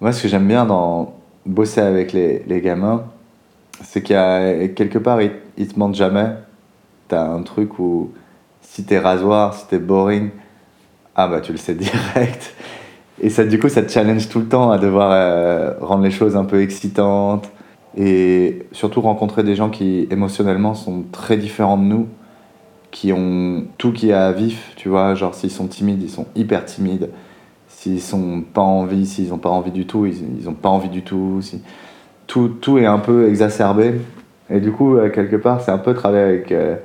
Moi, 0.00 0.12
ce 0.12 0.22
que 0.22 0.28
j'aime 0.28 0.46
bien 0.46 0.66
dans 0.66 1.14
bosser 1.46 1.80
avec 1.80 2.12
les, 2.12 2.42
les 2.46 2.60
gamins, 2.60 3.04
c'est 3.82 4.02
qu'il 4.02 4.14
y 4.14 4.18
a 4.18 4.68
quelque 4.68 4.98
part, 4.98 5.22
ils, 5.22 5.32
ils 5.56 5.68
te 5.68 5.78
mentent 5.78 5.94
jamais. 5.94 6.28
T'as 7.08 7.24
un 7.24 7.42
truc 7.42 7.78
où 7.78 8.12
si 8.60 8.84
t'es 8.84 8.98
rasoir, 8.98 9.54
si 9.54 9.66
t'es 9.68 9.78
boring, 9.78 10.30
ah 11.14 11.28
bah 11.28 11.40
tu 11.40 11.52
le 11.52 11.58
sais 11.58 11.74
direct. 11.74 12.54
Et 13.20 13.30
ça, 13.30 13.44
du 13.44 13.58
coup, 13.58 13.68
ça 13.68 13.82
te 13.82 13.90
challenge 13.90 14.28
tout 14.28 14.40
le 14.40 14.46
temps 14.46 14.70
à 14.70 14.78
devoir 14.78 15.10
euh, 15.12 15.72
rendre 15.80 16.04
les 16.04 16.10
choses 16.10 16.36
un 16.36 16.44
peu 16.44 16.60
excitantes 16.60 17.48
et 17.96 18.66
surtout 18.72 19.00
rencontrer 19.00 19.42
des 19.42 19.54
gens 19.54 19.70
qui 19.70 20.06
émotionnellement 20.10 20.74
sont 20.74 21.04
très 21.12 21.38
différents 21.38 21.78
de 21.78 21.84
nous, 21.84 22.08
qui 22.90 23.12
ont 23.14 23.64
tout 23.78 23.92
qui 23.92 24.10
est 24.10 24.14
à 24.14 24.32
vif, 24.32 24.72
tu 24.76 24.90
vois, 24.90 25.14
genre 25.14 25.34
s'ils 25.34 25.50
sont 25.50 25.66
timides, 25.66 26.02
ils 26.02 26.10
sont 26.10 26.26
hyper 26.36 26.66
timides, 26.66 27.08
s'ils 27.86 28.00
sont 28.02 28.42
pas 28.42 28.66
s'ils 29.04 29.32
ont 29.32 29.38
pas 29.38 29.48
envie 29.48 29.70
du 29.70 29.86
tout, 29.86 30.06
ils, 30.06 30.16
ils 30.40 30.48
ont 30.48 30.54
pas 30.54 30.68
envie 30.68 30.88
du 30.88 31.02
tout, 31.02 31.38
si... 31.40 31.62
tout, 32.26 32.48
tout 32.48 32.78
est 32.78 32.86
un 32.86 32.98
peu 32.98 33.28
exacerbé. 33.28 33.94
Et 34.50 34.60
du 34.60 34.72
coup, 34.72 34.96
euh, 34.96 35.08
quelque 35.08 35.36
part, 35.36 35.60
c'est 35.60 35.70
un 35.70 35.78
peu 35.78 35.94
travailler 35.94 36.24
avec 36.24 36.52
euh, 36.52 36.76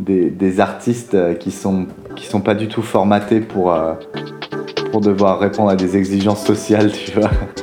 des, 0.00 0.30
des, 0.30 0.60
artistes 0.60 1.16
qui 1.38 1.50
sont, 1.50 1.86
qui 2.16 2.26
sont 2.26 2.40
pas 2.40 2.54
du 2.54 2.68
tout 2.68 2.82
formatés 2.82 3.40
pour, 3.40 3.72
euh, 3.72 3.94
pour 4.90 5.00
devoir 5.00 5.38
répondre 5.38 5.70
à 5.70 5.76
des 5.76 5.96
exigences 5.96 6.44
sociales. 6.44 6.90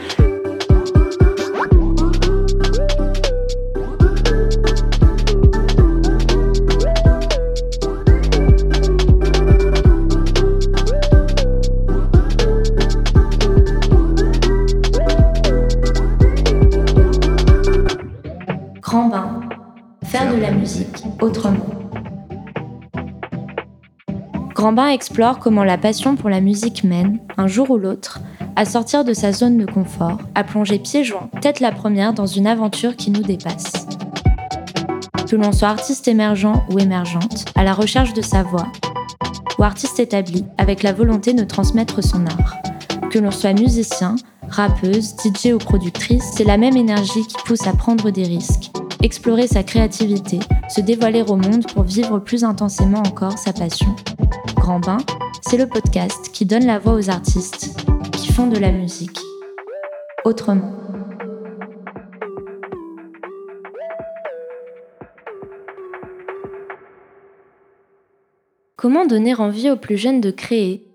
Explore 24.86 25.40
comment 25.40 25.64
la 25.64 25.78
passion 25.78 26.16
pour 26.16 26.30
la 26.30 26.40
musique 26.40 26.84
mène, 26.84 27.20
un 27.36 27.48
jour 27.48 27.72
ou 27.72 27.78
l'autre, 27.78 28.20
à 28.56 28.64
sortir 28.64 29.04
de 29.04 29.12
sa 29.12 29.32
zone 29.32 29.58
de 29.58 29.66
confort, 29.66 30.20
à 30.36 30.44
plonger 30.44 30.78
pieds 30.78 31.04
joints, 31.04 31.30
tête 31.42 31.60
la 31.60 31.72
première 31.72 32.14
dans 32.14 32.28
une 32.28 32.48
aventure 32.48 32.96
qui 32.96 33.10
nous 33.10 33.24
dépasse. 33.24 33.88
Que 35.28 35.36
l'on 35.36 35.52
soit 35.52 35.70
artiste 35.70 36.08
émergent 36.08 36.64
ou 36.70 36.80
émergente, 36.80 37.46
à 37.56 37.64
la 37.64 37.74
recherche 37.74 38.14
de 38.14 38.22
sa 38.22 38.44
voix, 38.44 38.68
ou 39.60 39.64
artiste 39.64 40.00
établi, 40.00 40.46
avec 40.58 40.84
la 40.84 40.94
volonté 40.94 41.34
de 41.34 41.44
transmettre 41.44 42.04
son 42.04 42.26
art. 42.26 42.56
Que 43.10 43.20
l'on 43.20 43.32
soit 43.32 43.54
musicien, 43.54 44.16
rappeuse, 44.48 45.16
DJ 45.18 45.54
ou 45.54 45.58
productrice, 45.58 46.24
c'est 46.36 46.46
la 46.46 46.58
même 46.58 46.78
énergie 46.78 47.26
qui 47.28 47.38
pousse 47.46 47.68
à 47.68 47.74
prendre 47.74 48.10
des 48.12 48.24
risques, 48.24 48.72
explorer 49.02 49.48
sa 49.48 49.64
créativité, 49.64 50.40
se 50.70 50.82
dévoiler 50.82 51.24
au 51.24 51.36
monde 51.36 51.66
pour 51.74 51.84
vivre 51.84 52.20
plus 52.20 52.44
intensément 52.44 53.00
encore 53.00 53.38
sa 53.38 53.54
passion. 53.54 53.94
C'est 55.48 55.56
le 55.56 55.68
podcast 55.68 56.30
qui 56.34 56.46
donne 56.46 56.66
la 56.66 56.78
voix 56.78 56.94
aux 56.94 57.10
artistes 57.10 57.80
qui 58.12 58.34
font 58.34 58.48
de 58.48 58.58
la 58.58 58.72
musique 58.72 59.18
autrement. 60.26 60.74
Comment 68.76 69.06
donner 69.06 69.36
envie 69.36 69.72
aux 69.72 69.78
plus 69.78 69.96
jeunes 69.96 70.20
de 70.20 70.32
créer, 70.32 70.86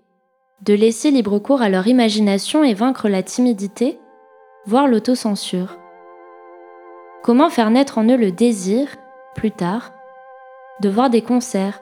de 0.61 0.75
laisser 0.75 1.09
libre 1.09 1.39
cours 1.39 1.63
à 1.63 1.69
leur 1.69 1.87
imagination 1.87 2.63
et 2.63 2.75
vaincre 2.75 3.09
la 3.09 3.23
timidité, 3.23 3.97
voire 4.67 4.87
l'autocensure? 4.87 5.77
Comment 7.23 7.49
faire 7.49 7.71
naître 7.71 7.97
en 7.97 8.07
eux 8.07 8.17
le 8.17 8.31
désir, 8.31 8.87
plus 9.33 9.51
tard, 9.51 9.93
de 10.81 10.89
voir 10.89 11.09
des 11.09 11.23
concerts, 11.23 11.81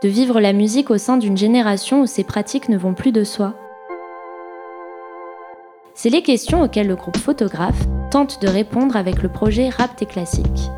de 0.00 0.08
vivre 0.08 0.40
la 0.40 0.52
musique 0.52 0.90
au 0.90 0.98
sein 0.98 1.16
d'une 1.16 1.36
génération 1.36 2.02
où 2.02 2.06
ces 2.06 2.22
pratiques 2.22 2.68
ne 2.68 2.78
vont 2.78 2.94
plus 2.94 3.10
de 3.10 3.24
soi 3.24 3.54
C'est 5.94 6.10
les 6.10 6.22
questions 6.22 6.62
auxquelles 6.62 6.86
le 6.86 6.94
groupe 6.94 7.16
Photographe 7.16 7.84
tente 8.12 8.40
de 8.40 8.46
répondre 8.46 8.96
avec 8.96 9.22
le 9.22 9.28
projet 9.28 9.68
Rap 9.68 9.96
Classique. 10.06 10.70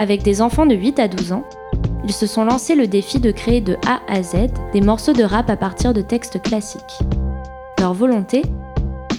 Avec 0.00 0.24
des 0.24 0.42
enfants 0.42 0.66
de 0.66 0.74
8 0.74 0.98
à 0.98 1.06
12 1.06 1.32
ans, 1.32 1.44
ils 2.04 2.12
se 2.12 2.26
sont 2.26 2.44
lancés 2.44 2.74
le 2.74 2.88
défi 2.88 3.20
de 3.20 3.30
créer 3.30 3.60
de 3.60 3.76
A 3.86 4.00
à 4.12 4.22
Z 4.24 4.48
des 4.72 4.80
morceaux 4.80 5.12
de 5.12 5.22
rap 5.22 5.48
à 5.48 5.56
partir 5.56 5.94
de 5.94 6.02
textes 6.02 6.42
classiques. 6.42 6.98
Leur 7.78 7.94
volonté 7.94 8.42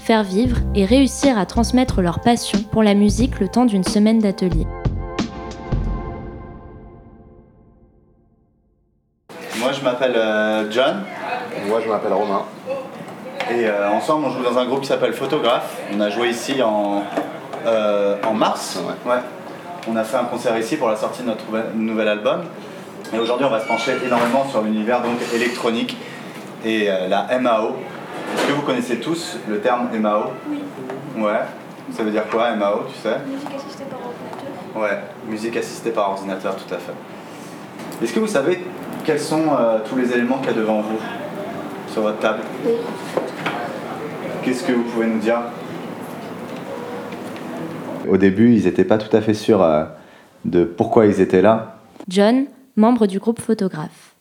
Faire 0.03 0.23
vivre 0.23 0.57
et 0.75 0.85
réussir 0.85 1.38
à 1.39 1.45
transmettre 1.45 2.01
leur 2.01 2.19
passion 2.19 2.59
pour 2.71 2.83
la 2.83 2.94
musique 2.94 3.39
le 3.39 3.47
temps 3.47 3.65
d'une 3.65 3.85
semaine 3.85 4.19
d'atelier. 4.19 4.67
M'appelle 9.85 10.13
euh, 10.16 10.72
John. 10.72 11.03
Moi, 11.68 11.79
je 11.84 11.90
m'appelle 11.90 12.13
Romain. 12.13 12.44
Et 13.51 13.66
euh, 13.68 13.90
ensemble, 13.91 14.25
on 14.25 14.29
joue 14.31 14.44
dans 14.44 14.57
un 14.57 14.66
groupe 14.66 14.81
qui 14.81 14.88
s'appelle 14.88 15.13
Photographe. 15.13 15.78
On 15.96 16.01
a 16.01 16.09
joué 16.09 16.29
ici 16.29 16.62
en, 16.62 17.03
euh, 17.66 18.16
en 18.25 18.34
mars. 18.34 18.79
Ouais. 19.06 19.12
Ouais. 19.12 19.19
On 19.88 19.95
a 19.95 20.03
fait 20.03 20.18
un 20.18 20.24
concert 20.25 20.57
ici 20.57 20.78
pour 20.78 20.90
la 20.90 20.95
sortie 20.95 21.22
de 21.22 21.28
notre 21.28 21.45
nouvel- 21.45 21.72
nouvel 21.75 22.07
album. 22.07 22.41
Et 23.13 23.19
aujourd'hui, 23.19 23.45
on 23.45 23.51
va 23.51 23.59
se 23.59 23.68
pencher 23.68 23.94
énormément 24.03 24.47
sur 24.50 24.62
l'univers 24.63 25.01
donc 25.01 25.18
électronique 25.34 25.95
et 26.66 26.90
euh, 26.90 27.07
la 27.07 27.38
MAO. 27.40 27.75
Est-ce 28.35 28.47
que 28.47 28.51
vous 28.53 28.63
connaissez 28.63 28.97
tous 29.00 29.38
le 29.47 29.59
terme 29.62 29.90
MAO 29.94 30.31
Oui, 30.50 30.59
Ouais. 31.24 31.40
Ça 31.95 32.01
veut 32.01 32.09
dire 32.09 32.24
quoi 32.31 32.51
MAO, 32.56 32.85
tu 32.91 33.00
sais? 33.00 33.16
Musique 33.28 33.56
assistée 33.56 33.85
par 33.85 34.00
ordinateur. 34.00 34.81
Ouais, 34.81 35.00
musique 35.29 35.56
assistée 35.57 35.91
par 35.91 36.09
ordinateur, 36.09 36.56
tout 36.56 36.74
à 36.74 36.78
fait. 36.79 38.03
Est-ce 38.03 38.12
que 38.12 38.19
vous 38.19 38.28
savez 38.28 38.66
quels 39.05 39.19
sont 39.19 39.43
euh, 39.57 39.79
tous 39.88 39.95
les 39.95 40.11
éléments 40.13 40.39
qu'il 40.39 40.47
y 40.47 40.49
a 40.49 40.53
devant 40.53 40.81
vous 40.81 40.99
sur 41.88 42.01
votre 42.01 42.19
table 42.19 42.39
Oui. 42.66 42.71
Qu'est-ce 44.43 44.63
que 44.63 44.73
vous 44.73 44.83
pouvez 44.83 45.07
nous 45.07 45.19
dire 45.19 45.39
Au 48.09 48.17
début, 48.17 48.53
ils 48.53 48.65
n'étaient 48.65 48.83
pas 48.83 48.97
tout 48.97 49.15
à 49.15 49.21
fait 49.21 49.33
sûrs 49.33 49.63
euh, 49.63 49.85
de 50.44 50.63
pourquoi 50.63 51.05
ils 51.05 51.21
étaient 51.21 51.41
là. 51.41 51.77
John, 52.07 52.45
membre 52.75 53.07
du 53.07 53.19
groupe 53.19 53.39
Photographe. 53.39 54.15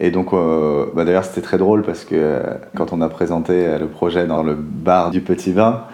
Et 0.00 0.10
donc, 0.10 0.32
euh, 0.32 0.86
bah 0.94 1.04
d'ailleurs, 1.04 1.24
c'était 1.24 1.40
très 1.40 1.58
drôle 1.58 1.82
parce 1.82 2.04
que 2.04 2.14
euh, 2.14 2.40
quand 2.76 2.92
on 2.92 3.00
a 3.00 3.08
présenté 3.08 3.66
euh, 3.66 3.78
le 3.78 3.88
projet 3.88 4.26
dans 4.26 4.42
le 4.42 4.54
bar 4.54 5.10
du 5.10 5.20
Petit 5.20 5.52
Vin, 5.52 5.84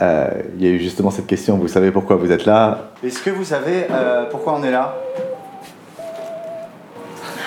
euh, 0.00 0.28
il 0.58 0.64
y 0.64 0.68
a 0.68 0.72
eu 0.72 0.78
justement 0.78 1.10
cette 1.10 1.26
question 1.26 1.58
vous 1.58 1.68
savez 1.68 1.90
pourquoi 1.90 2.16
vous 2.16 2.32
êtes 2.32 2.46
là? 2.46 2.92
Est-ce 3.04 3.22
que 3.22 3.30
vous 3.30 3.44
savez 3.44 3.86
euh, 3.90 4.24
pourquoi 4.30 4.54
on 4.58 4.62
est 4.64 4.70
là? 4.70 4.94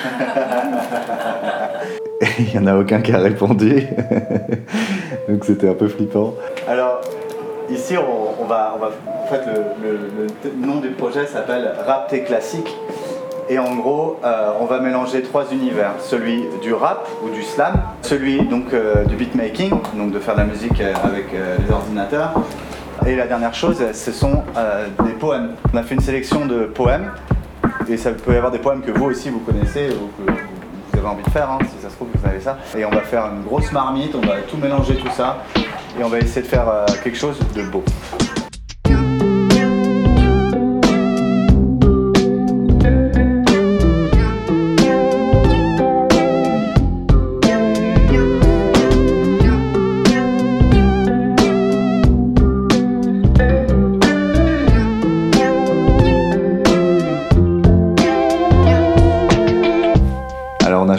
Il 2.39 2.45
n'y 2.45 2.59
en 2.59 2.67
a 2.67 2.77
aucun 2.77 3.01
qui 3.01 3.11
a 3.11 3.19
répondu. 3.19 3.87
Donc 5.29 5.45
c'était 5.45 5.69
un 5.69 5.73
peu 5.73 5.87
flippant. 5.87 6.35
Alors, 6.67 7.01
ici, 7.69 7.95
on, 7.97 8.45
va. 8.45 8.75
En 8.75 9.27
fait, 9.27 9.41
le, 9.81 10.27
nom 10.65 10.79
du 10.79 10.89
projet 10.89 11.25
s'appelle 11.25 11.73
Rapté 11.85 12.23
Classique. 12.23 12.75
Et 13.47 13.59
en 13.59 13.75
gros, 13.75 14.19
euh, 14.23 14.53
on 14.59 14.65
va 14.65 14.79
mélanger 14.79 15.21
trois 15.21 15.45
univers 15.51 15.91
celui 15.99 16.45
du 16.63 16.73
rap 16.73 17.07
ou 17.23 17.29
du 17.29 17.43
slam, 17.43 17.75
celui 18.01 18.41
donc 18.41 18.73
euh, 18.73 19.05
du 19.05 19.15
beatmaking, 19.15 19.69
donc 19.95 20.11
de 20.11 20.19
faire 20.19 20.33
de 20.33 20.39
la 20.39 20.47
musique 20.47 20.81
euh, 20.81 20.93
avec 21.03 21.25
les 21.31 21.71
ordinateurs. 21.71 22.33
Et 23.05 23.15
la 23.15 23.27
dernière 23.27 23.53
chose, 23.53 23.83
ce 23.93 24.11
sont 24.11 24.43
des 25.03 25.11
poèmes. 25.11 25.51
On 25.71 25.77
a 25.77 25.83
fait 25.83 25.93
une 25.93 26.01
sélection 26.01 26.47
de 26.47 26.63
poèmes, 26.63 27.11
et 27.89 27.97
ça 27.97 28.11
peut 28.11 28.33
y 28.33 28.37
avoir 28.37 28.51
des 28.51 28.59
poèmes 28.59 28.81
que 28.81 28.91
vous 28.91 29.05
aussi 29.05 29.29
vous 29.29 29.39
connaissez 29.39 29.89
ou 29.89 30.09
que 30.17 30.31
vous 30.31 30.97
avez 30.97 31.07
envie 31.07 31.23
de 31.23 31.29
faire, 31.29 31.49
hein, 31.51 31.59
si 31.61 31.81
ça 31.81 31.89
se 31.89 31.95
trouve 31.95 32.07
vous 32.13 32.27
avez 32.27 32.39
ça. 32.39 32.57
Et 32.77 32.85
on 32.85 32.91
va 32.91 33.01
faire 33.01 33.25
une 33.25 33.43
grosse 33.43 33.71
marmite, 33.71 34.15
on 34.15 34.25
va 34.25 34.37
tout 34.49 34.57
mélanger 34.57 34.95
tout 34.95 35.11
ça, 35.11 35.43
et 35.57 36.03
on 36.03 36.09
va 36.09 36.19
essayer 36.19 36.41
de 36.41 36.47
faire 36.47 36.67
euh, 36.67 36.85
quelque 37.03 37.17
chose 37.17 37.37
de 37.53 37.63
beau. 37.63 37.83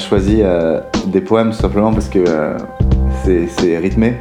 Choisi 0.06 0.40
euh, 0.42 0.80
des 1.06 1.20
poèmes 1.20 1.50
tout 1.50 1.56
simplement 1.56 1.92
parce 1.92 2.08
que 2.08 2.20
euh, 2.26 2.56
c'est 3.24 3.48
c'est 3.48 3.76
rythmé. 3.78 4.16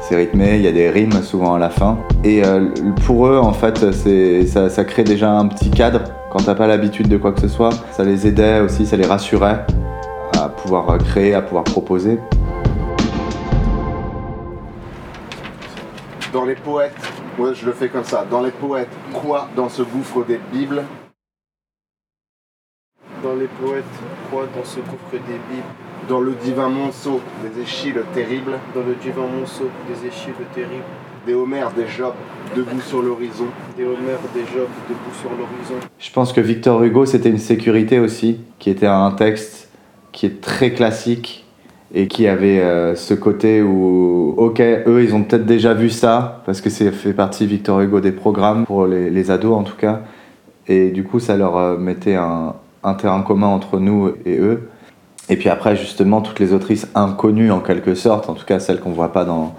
C'est 0.00 0.16
rythmé, 0.16 0.54
il 0.56 0.62
y 0.62 0.68
a 0.68 0.72
des 0.72 0.88
rimes 0.88 1.20
souvent 1.22 1.54
à 1.54 1.58
la 1.58 1.68
fin. 1.68 1.98
Et 2.24 2.44
euh, 2.44 2.68
pour 3.04 3.26
eux, 3.26 3.38
en 3.38 3.52
fait, 3.52 3.90
c'est- 3.92 4.46
ça, 4.46 4.70
ça 4.70 4.84
crée 4.84 5.02
déjà 5.04 5.30
un 5.32 5.48
petit 5.48 5.70
cadre. 5.70 6.00
Quand 6.30 6.38
t'as 6.44 6.54
pas 6.54 6.66
l'habitude 6.68 7.08
de 7.08 7.16
quoi 7.16 7.32
que 7.32 7.40
ce 7.40 7.48
soit, 7.48 7.70
ça 7.90 8.04
les 8.04 8.26
aidait 8.26 8.60
aussi, 8.60 8.86
ça 8.86 8.96
les 8.96 9.06
rassurait 9.06 9.66
à 10.40 10.48
pouvoir 10.48 10.96
créer, 10.98 11.34
à 11.34 11.42
pouvoir 11.42 11.64
proposer. 11.64 12.18
Dans 16.32 16.44
les 16.44 16.54
poètes, 16.54 16.94
ouais, 17.38 17.54
je 17.54 17.66
le 17.66 17.72
fais 17.72 17.88
comme 17.88 18.04
ça. 18.04 18.24
Dans 18.30 18.42
les 18.42 18.50
poètes, 18.52 18.88
quoi 19.12 19.48
dans 19.56 19.68
ce 19.68 19.82
gouffre 19.82 20.24
des 20.24 20.38
Bibles? 20.52 20.84
Dans 23.24 23.34
les 23.34 23.48
poètes, 23.60 23.84
quoi 24.30 24.46
dans 24.54 24.64
ce 24.64 24.80
gouffre 24.80 25.12
des 25.12 25.18
Bibles 25.18 26.08
Dans 26.08 26.20
le 26.20 26.32
divin 26.42 26.68
monceau 26.68 27.20
des 27.42 27.62
Échilles 27.62 27.94
terribles, 28.14 28.52
Dans 28.74 28.82
le 28.82 28.94
divin 28.94 29.26
monceau 29.26 29.68
des 29.88 30.08
Échilles 30.08 30.32
terribles, 30.54 30.84
des 31.26 31.34
Homères, 31.34 31.72
des 31.72 31.86
Jobs, 31.86 32.14
debout 32.54 32.80
sur 32.80 33.02
l'horizon. 33.02 33.46
des 33.76 33.84
Homères, 33.84 34.20
des 34.34 34.40
Jobs 34.40 34.68
debout 34.88 35.14
sur 35.20 35.30
l'horizon. 35.30 35.86
Je 35.98 36.10
pense 36.12 36.32
que 36.32 36.40
Victor 36.40 36.82
Hugo, 36.82 37.06
c'était 37.06 37.30
une 37.30 37.38
sécurité 37.38 37.98
aussi, 37.98 38.38
qui 38.58 38.70
était 38.70 38.86
un 38.86 39.10
texte 39.10 39.68
qui 40.12 40.26
est 40.26 40.40
très 40.40 40.70
classique 40.72 41.44
et 41.94 42.08
qui 42.08 42.26
avait 42.26 42.60
euh, 42.60 42.94
ce 42.94 43.14
côté 43.14 43.62
où, 43.62 44.34
ok, 44.36 44.60
eux, 44.60 45.02
ils 45.02 45.14
ont 45.14 45.22
peut-être 45.22 45.46
déjà 45.46 45.74
vu 45.74 45.90
ça, 45.90 46.42
parce 46.46 46.60
que 46.60 46.70
c'est 46.70 46.90
fait 46.90 47.12
partie, 47.12 47.46
Victor 47.46 47.80
Hugo, 47.80 48.00
des 48.00 48.12
programmes, 48.12 48.64
pour 48.64 48.86
les, 48.86 49.10
les 49.10 49.30
ados 49.30 49.54
en 49.54 49.62
tout 49.62 49.76
cas, 49.76 50.02
et 50.68 50.90
du 50.90 51.04
coup, 51.04 51.20
ça 51.20 51.36
leur 51.36 51.56
euh, 51.56 51.76
mettait 51.76 52.16
un, 52.16 52.54
un 52.86 52.94
terrain 52.94 53.20
commun 53.22 53.48
entre 53.48 53.78
nous 53.78 54.14
et 54.24 54.38
eux. 54.38 54.70
Et 55.28 55.36
puis 55.36 55.48
après, 55.48 55.76
justement, 55.76 56.20
toutes 56.22 56.38
les 56.38 56.52
autrices 56.52 56.86
inconnues 56.94 57.50
en 57.50 57.60
quelque 57.60 57.94
sorte, 57.94 58.30
en 58.30 58.34
tout 58.34 58.46
cas 58.46 58.60
celles 58.60 58.80
qu'on 58.80 58.92
voit 58.92 59.12
pas 59.12 59.24
dans, 59.24 59.54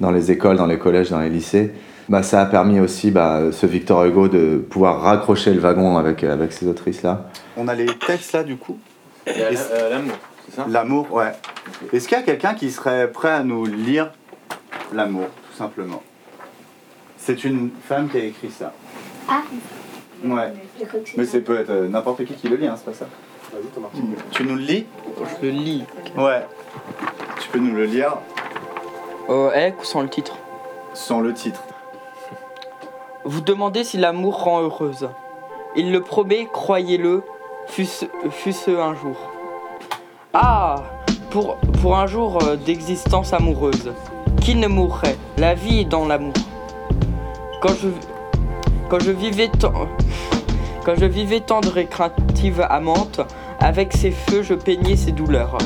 dans 0.00 0.10
les 0.10 0.32
écoles, 0.32 0.56
dans 0.56 0.66
les 0.66 0.78
collèges, 0.78 1.10
dans 1.10 1.20
les 1.20 1.28
lycées, 1.28 1.72
bah, 2.08 2.22
ça 2.22 2.40
a 2.40 2.46
permis 2.46 2.80
aussi 2.80 3.10
bah, 3.10 3.52
ce 3.52 3.66
Victor 3.66 4.04
Hugo 4.06 4.28
de 4.28 4.56
pouvoir 4.56 5.02
raccrocher 5.02 5.52
le 5.52 5.60
wagon 5.60 5.98
avec, 5.98 6.24
avec 6.24 6.52
ces 6.52 6.66
autrices-là. 6.66 7.28
On 7.56 7.68
a 7.68 7.74
les 7.74 7.86
textes 7.86 8.32
là 8.32 8.42
du 8.42 8.56
coup. 8.56 8.78
L'amour, 9.26 10.16
c'est 10.46 10.56
ça? 10.56 10.66
L'amour, 10.68 11.12
ouais. 11.12 11.32
Est-ce 11.92 12.08
qu'il 12.08 12.16
y 12.16 12.20
a 12.20 12.24
quelqu'un 12.24 12.54
qui 12.54 12.70
serait 12.70 13.12
prêt 13.12 13.30
à 13.30 13.44
nous 13.44 13.66
lire 13.66 14.10
l'amour, 14.92 15.26
tout 15.50 15.56
simplement? 15.56 16.02
C'est 17.18 17.44
une 17.44 17.68
femme 17.86 18.08
qui 18.08 18.16
a 18.16 18.24
écrit 18.24 18.50
ça. 18.50 18.72
Ah, 19.28 19.42
Ouais. 20.24 20.52
Mais 21.16 21.24
c'est 21.24 21.40
peut 21.40 21.58
être 21.60 21.70
euh, 21.70 21.88
n'importe 21.88 22.24
qui 22.24 22.34
qui 22.34 22.48
le 22.48 22.56
lit, 22.56 22.66
hein, 22.66 22.74
c'est 22.76 22.84
pas 22.84 22.92
ça. 22.92 23.06
Vas-y, 23.52 23.66
Thomas. 23.74 23.88
Tu 24.30 24.44
nous 24.44 24.54
le 24.56 24.62
lis 24.62 24.86
Je 25.40 25.46
le 25.46 25.50
lis. 25.52 25.84
Ouais. 26.16 26.46
Tu 27.40 27.48
peux 27.48 27.58
nous 27.58 27.74
le 27.74 27.84
lire 27.84 28.18
Euh, 29.28 29.48
avec 29.50 29.80
ou 29.80 29.84
sans 29.84 30.02
le 30.02 30.08
titre? 30.08 30.36
Sans 30.94 31.20
le 31.20 31.32
titre. 31.32 31.62
Vous 33.24 33.40
demandez 33.40 33.84
si 33.84 33.96
l'amour 33.96 34.42
rend 34.42 34.60
heureuse. 34.62 35.08
Il 35.76 35.92
le 35.92 36.00
promet, 36.00 36.48
croyez-le, 36.52 37.22
fût-ce 37.66 38.06
fût-ce 38.30 38.70
un 38.70 38.94
jour. 38.94 39.16
Ah 40.32 40.76
pour, 41.30 41.56
pour 41.80 41.96
un 41.96 42.06
jour 42.06 42.42
euh, 42.42 42.56
d'existence 42.56 43.32
amoureuse. 43.32 43.92
Qui 44.40 44.54
ne 44.56 44.66
mourrait? 44.66 45.16
La 45.38 45.54
vie 45.54 45.80
est 45.80 45.84
dans 45.84 46.06
l'amour. 46.06 46.32
Quand 47.60 47.74
je, 47.80 47.88
quand 48.90 49.00
je 49.00 49.12
vivais 49.12 49.48
tant- 49.48 49.88
quand 50.84 50.96
je 50.96 51.04
vivais 51.06 51.40
tendre 51.40 51.78
et 51.78 51.86
craintive 51.86 52.66
amante, 52.68 53.20
avec 53.60 53.92
ses 53.92 54.10
feux 54.10 54.42
je 54.42 54.54
peignais 54.54 54.96
ses 54.96 55.12
douleurs. 55.12 55.56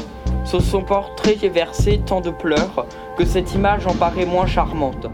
Sur 0.44 0.60
son 0.60 0.82
portrait 0.82 1.36
j'ai 1.40 1.48
versé 1.48 2.00
tant 2.04 2.20
de 2.20 2.30
pleurs 2.30 2.86
que 3.16 3.24
cette 3.24 3.54
image 3.54 3.86
en 3.86 3.94
paraît 3.94 4.26
moins 4.26 4.46
charmante. 4.46 5.06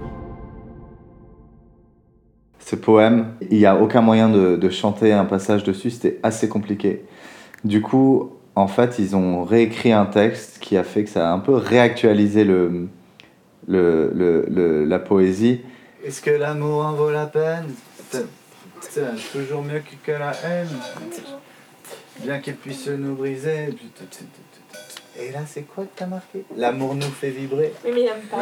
Ce 2.59 2.77
poème, 2.77 3.35
il 3.51 3.59
n'y 3.59 3.67
a 3.67 3.77
aucun 3.77 4.01
moyen 4.01 4.29
de, 4.29 4.57
de 4.57 4.71
chanter 4.71 5.13
un 5.13 5.25
passage 5.25 5.65
dessus, 5.65 5.91
c'était 5.91 6.19
assez 6.23 6.49
compliqué. 6.49 7.05
Du 7.65 7.83
coup, 7.83 8.31
en 8.55 8.67
fait, 8.69 8.99
ils 8.99 9.17
ont 9.17 9.45
réécrit 9.45 9.93
un 9.93 10.07
texte 10.07 10.59
qui 10.61 10.77
a 10.77 10.85
fait 10.85 11.05
que 11.05 11.11
ça 11.11 11.29
a 11.29 11.33
un 11.33 11.39
peu 11.41 11.55
réactualisé 11.55 12.45
le, 12.45 12.89
le, 13.67 14.11
le- 14.15 14.47
le- 14.49 14.85
la 14.85 14.99
poésie. 14.99 15.61
Est-ce 16.05 16.23
que 16.23 16.31
l'amour 16.31 16.85
en 16.87 16.93
vaut 16.93 17.11
la 17.11 17.27
peine? 17.27 17.65
Toujours 19.33 19.63
mieux 19.63 19.83
que 20.05 20.13
la 20.13 20.33
haine. 20.45 20.69
Bien 22.19 22.39
qu'elle 22.41 22.57
puisse 22.57 22.87
nous 22.89 23.15
briser. 23.15 23.75
Et 25.19 25.33
là, 25.33 25.41
c'est 25.47 25.63
quoi 25.63 25.85
que 25.85 25.91
t'as 25.97 26.07
marqué? 26.07 26.45
L'amour 26.57 26.95
nous 26.95 27.11
fait 27.11 27.31
vibrer. 27.31 27.73
Mais 27.85 27.91
il 27.91 28.07
aime 28.07 28.23
pas. 28.31 28.39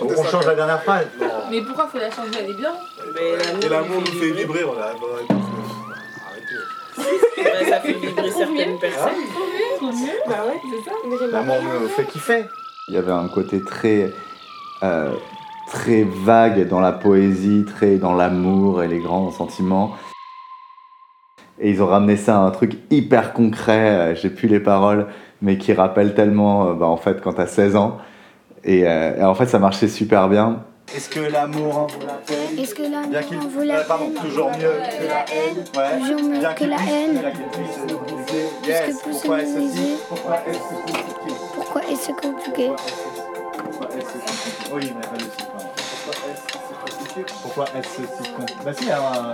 On 0.00 0.24
change 0.24 0.46
la 0.46 0.54
dernière 0.54 0.82
phrase. 0.82 1.06
Mais 1.50 1.60
pourquoi 1.62 1.88
faut 1.88 1.98
la 1.98 2.10
changer? 2.10 2.38
Elle 2.38 2.50
est 2.50 2.54
bien. 2.54 2.74
Et 3.62 3.68
l'amour 3.68 4.00
nous 4.00 4.18
fait 4.18 4.30
vibrer, 4.30 4.64
on 4.64 4.78
a. 4.78 4.92
Ça 7.68 7.80
fait 7.80 7.92
vibrer 7.92 8.30
certaines 8.30 8.78
personnes. 8.78 9.12
Bah 10.26 10.46
ouais, 10.46 10.60
c'est 10.70 10.90
ça. 10.90 10.96
Mais 11.06 11.16
j'aime 11.18 11.30
pas. 11.30 11.38
L'amour 11.38 11.56
nous 11.80 11.88
fait 11.88 12.06
kiffer. 12.06 12.44
Il 12.88 12.94
y 12.94 12.98
avait 12.98 13.12
un 13.12 13.28
côté 13.28 13.62
très, 13.62 14.12
euh, 14.82 15.12
très 15.66 16.02
vague 16.04 16.68
dans 16.68 16.80
la 16.80 16.92
poésie, 16.92 17.64
très 17.66 17.96
dans 17.96 18.14
l'amour 18.14 18.82
et 18.82 18.88
les 18.88 18.98
grands 18.98 19.30
sentiments. 19.30 19.92
Et 21.60 21.70
ils 21.70 21.82
ont 21.82 21.86
ramené 21.86 22.16
ça 22.16 22.36
à 22.36 22.40
un 22.40 22.50
truc 22.50 22.78
hyper 22.90 23.32
concret, 23.32 23.90
euh, 23.90 24.14
j'ai 24.14 24.28
plus 24.30 24.48
les 24.48 24.60
paroles, 24.60 25.06
mais 25.40 25.56
qui 25.56 25.72
rappelle 25.72 26.14
tellement, 26.14 26.68
euh, 26.68 26.74
bah, 26.74 26.86
en 26.86 26.96
fait, 26.96 27.20
quand 27.20 27.34
t'as 27.34 27.46
16 27.46 27.76
ans. 27.76 27.98
Et, 28.64 28.86
euh, 28.88 29.16
et 29.18 29.22
en 29.24 29.34
fait, 29.34 29.46
ça 29.46 29.58
marchait 29.58 29.88
super 29.88 30.28
bien. 30.28 30.64
Est-ce 30.94 31.08
que 31.08 31.20
l'amour 31.20 31.78
en 31.78 31.86
vaut 31.86 32.06
la 32.06 32.14
peine? 32.14 32.58
Est-ce 32.58 32.74
que 32.74 32.82
Bien 32.82 32.90
l'amour 33.00 33.20
qu'il 33.28 33.38
en 33.38 33.48
vaut 33.48 33.62
la 33.62 33.74
euh, 33.78 33.84
pardon, 33.86 34.10
peine? 34.10 34.22
toujours 34.22 34.50
mieux 34.50 34.56
que 34.58 35.06
la 35.08 35.24
haine. 35.32 35.64
Ouais. 35.76 35.98
Toujours 36.00 36.28
mieux 36.28 36.38
Bien 36.40 36.52
que 36.52 36.58
qu'il 36.58 36.68
la 36.68 36.76
puisse- 36.76 36.90
haine. 36.90 37.22
est-ce 38.68 39.02
Pourquoi 39.02 39.40
est-ce 39.42 39.54
compliqué 39.54 39.96
Pourquoi 40.08 40.36
est-ce 40.46 40.58
compliqué? 40.74 41.34
Pourquoi 41.54 41.80
est-ce 41.90 42.12
compliqué? 42.12 42.70
Oui, 44.72 44.92
mais 44.96 45.02
pas 45.02 45.16
pardon. 45.52 45.68
Pourquoi 47.42 47.64
est-ce 47.78 48.02
si 48.02 48.02
compliqué 48.32 48.54
Bah 48.64 48.72
si, 48.74 48.82
il 48.84 48.88
y 48.88 48.90
a 48.90 48.98
un... 48.98 49.32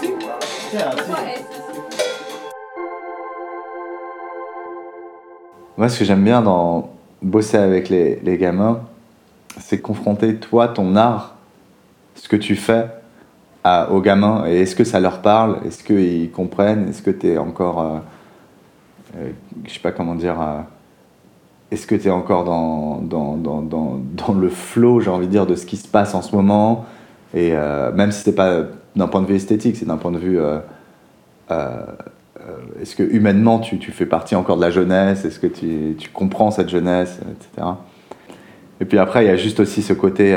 Si, 0.00 0.06
il 0.72 0.78
y 0.78 0.82
a 0.82 0.88
un 0.88 0.92
si. 0.92 0.98
Moi, 5.76 5.88
ce 5.88 5.98
que 5.98 6.04
j'aime 6.04 6.24
bien 6.24 6.40
dans 6.40 6.90
bosser 7.22 7.58
avec 7.58 7.88
les, 7.88 8.16
les 8.16 8.38
gamins, 8.38 8.80
c'est 9.60 9.80
confronter 9.80 10.36
toi, 10.36 10.68
ton 10.68 10.96
art, 10.96 11.36
ce 12.14 12.28
que 12.28 12.36
tu 12.36 12.56
fais 12.56 12.86
à, 13.62 13.90
aux 13.90 14.00
gamins. 14.00 14.46
Et 14.46 14.62
est-ce 14.62 14.74
que 14.74 14.84
ça 14.84 15.00
leur 15.00 15.20
parle? 15.20 15.58
Est-ce 15.66 15.84
qu'ils 15.84 16.30
comprennent? 16.30 16.88
Est-ce 16.88 17.02
que 17.02 17.10
tu 17.10 17.28
es 17.28 17.38
encore. 17.38 17.80
euh, 17.80 17.98
euh, 19.18 19.30
je 19.66 19.72
sais 19.72 19.80
pas 19.80 19.92
comment 19.92 20.14
dire. 20.14 20.40
euh, 20.40 20.60
est-ce 21.70 21.86
que 21.86 21.94
tu 21.94 22.08
es 22.08 22.10
encore 22.10 22.44
dans, 22.44 23.00
dans, 23.02 23.36
dans, 23.36 23.60
dans, 23.62 24.34
le 24.34 24.48
flow, 24.48 25.00
j'ai 25.00 25.10
envie 25.10 25.26
de 25.26 25.32
dire, 25.32 25.46
de 25.46 25.54
ce 25.54 25.66
qui 25.66 25.76
se 25.76 25.86
passe 25.86 26.14
en 26.14 26.22
ce 26.22 26.34
moment 26.34 26.86
Et 27.34 27.50
euh, 27.52 27.92
même 27.92 28.10
si 28.10 28.22
c'est 28.22 28.34
pas 28.34 28.62
d'un 28.96 29.06
point 29.06 29.20
de 29.20 29.26
vue 29.26 29.34
esthétique, 29.34 29.76
c'est 29.76 29.86
d'un 29.86 29.98
point 29.98 30.12
de 30.12 30.18
vue. 30.18 30.38
euh, 30.40 30.58
euh, 31.50 31.82
est-ce 32.80 32.96
que 32.96 33.02
humainement 33.02 33.58
tu, 33.58 33.78
tu 33.78 33.92
fais 33.92 34.06
partie 34.06 34.34
encore 34.34 34.56
de 34.56 34.62
la 34.62 34.70
jeunesse? 34.70 35.24
Est-ce 35.26 35.38
que 35.38 35.46
tu, 35.46 35.96
tu 35.98 36.08
comprends 36.08 36.50
cette 36.50 36.70
jeunesse, 36.70 37.20
etc. 37.30 37.68
Et 38.80 38.86
puis 38.86 38.98
après, 38.98 39.24
il 39.24 39.28
y 39.28 39.30
a 39.30 39.36
juste 39.36 39.60
aussi 39.60 39.82
ce 39.82 39.92
côté 39.92 40.34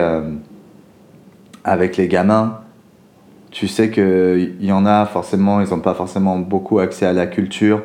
avec 1.64 1.96
les 1.96 2.08
gamins. 2.08 2.60
Tu 3.52 3.68
sais 3.68 3.92
qu'il 3.92 4.58
y 4.60 4.72
en 4.72 4.86
a 4.86 5.06
forcément, 5.06 5.62
ils 5.62 5.70
n'ont 5.70 5.80
pas 5.80 5.94
forcément 5.94 6.38
beaucoup 6.40 6.80
accès 6.80 7.06
à 7.06 7.14
la 7.14 7.28
culture 7.28 7.82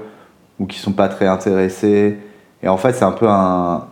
ou 0.59 0.67
qui 0.67 0.79
sont 0.79 0.93
pas 0.93 1.09
très 1.09 1.27
intéressés. 1.27 2.17
Et 2.63 2.69
en 2.69 2.77
fait, 2.77 2.93
c'est 2.93 3.05
un 3.05 3.13
peu 3.13 3.29
un, 3.29 3.87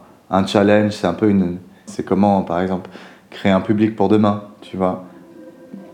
challenge, 0.47 0.93
c'est 0.93 1.07
un 1.07 1.15
peu 1.15 1.29
une. 1.29 1.59
C'est 1.87 2.05
comment, 2.05 2.43
par 2.43 2.61
exemple, 2.61 2.91
créer 3.31 3.53
un 3.53 3.61
public 3.61 3.95
pour 3.95 4.09
demain, 4.09 4.45
tu 4.61 4.77
vois. 4.77 5.05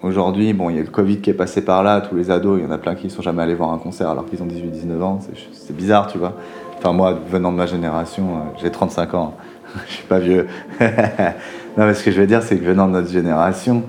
Aujourd'hui, 0.03 0.53
bon, 0.55 0.71
il 0.71 0.77
y 0.77 0.79
a 0.79 0.83
le 0.83 0.89
Covid 0.89 1.21
qui 1.21 1.31
est 1.31 1.35
passé 1.35 1.63
par 1.63 1.83
là, 1.83 2.01
tous 2.01 2.17
les 2.17 2.31
ados, 2.31 2.59
il 2.59 2.65
y 2.65 2.67
en 2.67 2.71
a 2.71 2.79
plein 2.79 2.95
qui 2.95 3.07
ne 3.07 3.11
sont 3.11 3.21
jamais 3.21 3.43
allés 3.43 3.55
voir 3.55 3.71
un 3.73 3.79
concert 3.79 4.09
alors 4.09 4.25
qu'ils 4.25 4.43
ont 4.43 4.47
18-19 4.47 5.03
ans, 5.03 5.19
c'est- 5.53 5.73
bizarre, 5.75 6.07
tu 6.07 6.17
vois. 6.17 6.33
Enfin, 6.79 6.93
moi, 6.93 7.19
venant 7.29 7.53
de 7.53 7.57
ma 7.57 7.67
génération, 7.67 8.25
euh, 8.25 8.41
j'ai 8.61 8.71
35 8.71 9.15
ans, 9.15 9.35
je 9.87 9.93
suis 9.93 10.07
pas 10.07 10.19
vieux. 10.19 10.47
non, 10.81 11.87
mais 11.87 11.95
ce 11.95 12.03
que 12.03 12.11
je 12.11 12.21
veux 12.21 12.27
dire, 12.27 12.43
c'est 12.43 12.57
que 12.57 12.65
venant 12.65 12.87
de 12.87 12.93
notre 12.93 13.11
génération, 13.11 13.83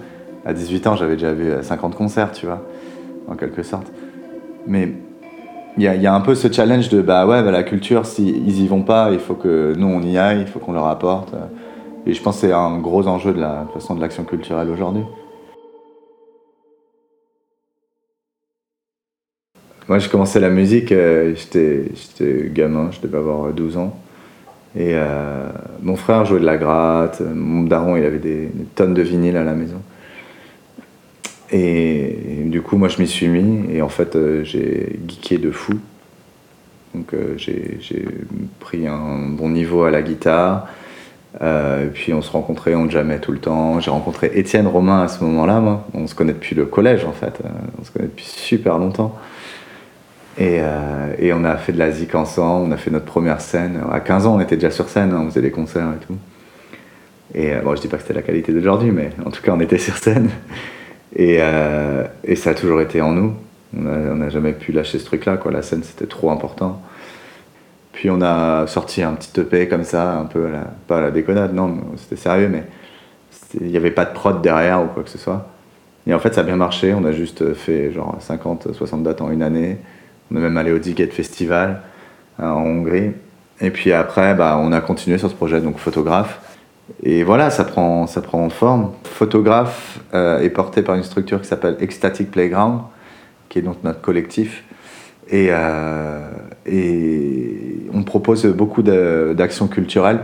à 0.46 0.54
18 0.54 0.88
ans, 0.88 0.96
j'avais 0.96 1.14
déjà 1.14 1.34
vu 1.34 1.50
euh, 1.50 1.64
50 1.64 1.96
concerts, 1.96 2.32
tu 2.34 2.46
vois, 2.46 2.62
en 3.30 3.36
quelque 3.36 3.64
sorte. 3.64 3.88
Mais 4.68 4.94
il 5.78 5.84
y 5.84 6.08
a, 6.08 6.14
un 6.14 6.22
peu 6.22 6.36
ce 6.36 6.52
challenge 6.52 6.90
de, 6.90 7.02
bah 7.02 7.26
ouais, 7.26 7.42
bah, 7.44 7.52
la 7.52 7.64
culture, 7.64 8.06
s'ils 8.06 8.48
ils 8.48 8.62
y 8.62 8.68
vont 8.68 8.84
pas, 8.84 9.10
il 9.12 9.20
faut 9.20 9.36
que 9.36 9.74
nous, 9.78 9.88
on 9.88 10.02
y 10.02 10.18
aille, 10.18 10.42
il 10.42 10.48
faut 10.48 10.60
qu'on 10.60 10.74
leur 10.74 10.88
apporte. 10.88 11.34
euh. 11.34 11.46
Et 12.06 12.14
je 12.14 12.22
pense 12.22 12.42
que 12.42 12.48
c'est 12.48 12.54
un 12.54 12.80
gros 12.80 13.08
enjeu 13.08 13.32
de 13.34 13.40
la 13.40 13.68
façon 13.74 13.96
de 13.96 14.02
l'action 14.02 14.24
culturelle 14.24 14.70
aujourd'hui. 14.70 15.04
Moi, 19.88 20.00
j'ai 20.00 20.10
commencé 20.10 20.40
la 20.40 20.50
musique, 20.50 20.92
euh, 20.92 21.36
j'étais 21.36 22.50
gamin, 22.50 22.90
je 22.92 23.00
devais 23.02 23.18
avoir 23.18 23.54
12 23.54 23.78
ans. 23.78 23.94
Et 24.76 24.94
euh, 24.96 25.50
mon 25.82 25.96
frère 25.96 26.26
jouait 26.26 26.40
de 26.40 26.46
la 26.46 26.58
gratte, 26.58 27.22
mon 27.22 27.64
daron, 27.64 27.98
il 27.98 28.06
avait 28.06 28.20
des, 28.20 28.46
des 28.48 28.66
tonnes 28.76 28.94
de 28.94 29.02
vinyles 29.02 29.38
à 29.38 29.44
la 29.44 29.54
maison. 29.54 29.82
Et, 31.52 32.44
du 32.46 32.62
coup, 32.62 32.78
moi, 32.78 32.88
je 32.88 33.00
m'y 33.00 33.08
suis 33.08 33.28
mis, 33.28 33.74
et 33.74 33.82
en 33.82 33.90
fait, 33.90 34.16
euh, 34.16 34.44
j'ai 34.44 35.00
geeké 35.08 35.38
de 35.38 35.52
fou. 35.52 35.74
Donc, 36.96 37.14
euh, 37.14 37.34
j'ai 37.38 38.06
pris 38.60 38.88
un 38.88 39.30
bon 39.30 39.50
niveau 39.50 39.84
à 39.84 39.92
la 39.92 40.02
guitare. 40.02 40.68
Euh, 41.42 41.86
et 41.86 41.88
puis 41.88 42.14
on 42.14 42.22
se 42.22 42.30
rencontrait, 42.30 42.76
on 42.76 42.90
jamais 42.90 43.20
tout 43.20 43.32
le 43.32 43.38
temps. 43.38 43.80
J'ai 43.80 43.90
rencontré 43.90 44.32
Étienne 44.34 44.68
Romain 44.68 45.04
à 45.04 45.08
ce 45.08 45.24
moment-là, 45.24 45.62
moi. 45.62 45.88
On 45.94 46.06
se 46.06 46.14
connaît 46.14 46.34
depuis 46.34 46.56
le 46.56 46.66
collège 46.66 47.06
en 47.06 47.14
fait. 47.14 47.42
On 47.80 47.86
se 47.86 47.92
connaît 47.92 48.08
depuis 48.08 48.26
super 48.26 48.78
longtemps. 48.78 49.18
Et, 50.38 50.60
et 51.20 51.32
on 51.32 51.46
a 51.46 51.56
fait 51.56 51.72
de 51.72 51.80
la 51.80 51.92
zik 51.92 52.16
ensemble, 52.16 52.68
on 52.68 52.72
a 52.74 52.78
fait 52.78 52.92
notre 52.92 53.06
première 53.06 53.40
scène. 53.40 53.80
À 53.90 54.02
15 54.02 54.28
ans, 54.28 54.36
on 54.36 54.40
était 54.42 54.58
déjà 54.58 54.72
sur 54.72 54.90
scène, 54.90 55.14
hein, 55.14 55.24
on 55.26 55.30
faisait 55.30 55.42
des 55.42 55.52
concerts 55.52 55.88
et 55.96 56.06
tout. 56.06 56.18
Et 57.34 57.54
bon, 57.64 57.78
je 57.78 57.82
dis 57.82 57.88
pas 57.88 57.96
que 57.96 58.04
c'était 58.04 58.16
la 58.16 58.24
qualité 58.24 58.52
d'aujourd'hui, 58.52 58.92
mais 58.92 59.12
en 59.26 59.32
tout 59.32 59.42
cas, 59.42 59.54
on 59.56 59.60
était 59.62 59.78
sur 59.78 59.96
scène. 59.96 60.30
Et, 61.16 61.40
et 62.24 62.36
ça 62.36 62.52
a 62.52 62.54
toujours 62.54 62.82
été 62.82 63.02
en 63.02 63.12
nous. 63.12 63.34
On 63.78 64.16
n'a 64.16 64.30
jamais 64.30 64.54
pu 64.54 64.72
lâcher 64.72 65.00
ce 65.00 65.06
truc-là. 65.06 65.38
La 65.52 65.62
scène, 65.62 65.84
c'était 65.84 66.08
trop 66.08 66.32
important. 66.32 66.82
Puis 67.94 68.10
on 68.10 68.22
a 68.22 68.68
sorti 68.68 69.04
un 69.04 69.14
petit 69.14 69.40
EP 69.40 69.68
comme 69.68 69.84
ça, 69.84 70.18
un 70.18 70.26
peu, 70.26 70.50
la, 70.50 70.66
pas 70.88 71.00
à 71.00 71.02
la 71.02 71.12
déconnade, 71.12 71.54
non, 71.54 71.78
c'était 71.98 72.16
sérieux, 72.16 72.48
mais 72.50 72.64
il 73.60 73.68
n'y 73.68 73.78
avait 73.78 73.92
pas 73.92 74.06
de 74.06 74.14
prod 74.14 74.42
derrière 74.42 74.82
ou 74.82 74.88
quoi 74.88 75.04
que 75.04 75.10
ce 75.10 75.18
soit. 75.18 75.48
Et 76.08 76.14
en 76.14 76.20
fait, 76.20 76.34
ça 76.34 76.42
a 76.42 76.44
bien 76.44 76.56
marché. 76.56 76.94
On 76.94 77.06
a 77.06 77.12
juste 77.12 77.54
fait 77.54 77.92
genre 77.92 78.16
50, 78.20 78.74
60 78.74 79.04
dates 79.04 79.22
en 79.22 79.30
une 79.30 79.44
année. 79.44 79.78
On 80.32 80.38
est 80.38 80.40
même 80.40 80.58
allé 80.58 80.72
au 80.72 80.80
Diget 80.80 81.08
Festival 81.08 81.82
hein, 82.40 82.52
en 82.52 82.64
Hongrie. 82.64 83.12
Et 83.60 83.70
puis 83.70 83.94
après, 83.94 84.34
bah, 84.34 84.58
on 84.60 84.72
a 84.72 84.82
continué 84.82 85.18
sur 85.18 85.30
ce 85.30 85.36
projet, 85.36 85.62
donc 85.62 85.78
photographe. 85.78 86.40
Et 87.04 87.24
voilà, 87.24 87.50
ça 87.50 87.64
prend, 87.64 88.08
ça 88.08 88.22
prend 88.22 88.50
forme. 88.50 88.92
Photographe 89.04 90.00
euh, 90.14 90.40
est 90.40 90.50
porté 90.50 90.82
par 90.82 90.96
une 90.96 91.04
structure 91.04 91.42
qui 91.42 91.48
s'appelle 91.48 91.78
Ecstatic 91.80 92.32
Playground, 92.32 92.82
qui 93.50 93.60
est 93.60 93.62
donc 93.62 93.78
notre 93.84 94.02
collectif. 94.02 94.64
Et, 95.30 95.48
euh, 95.52 96.30
et 96.66 97.88
on 97.94 98.04
propose 98.04 98.46
beaucoup 98.46 98.84
d'actions 98.84 99.68
culturelles. 99.68 100.20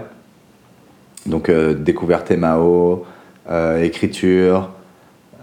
Donc 1.26 1.50
euh, 1.50 1.74
découverte 1.74 2.32
Mao, 2.32 3.06
écriture, 3.82 4.72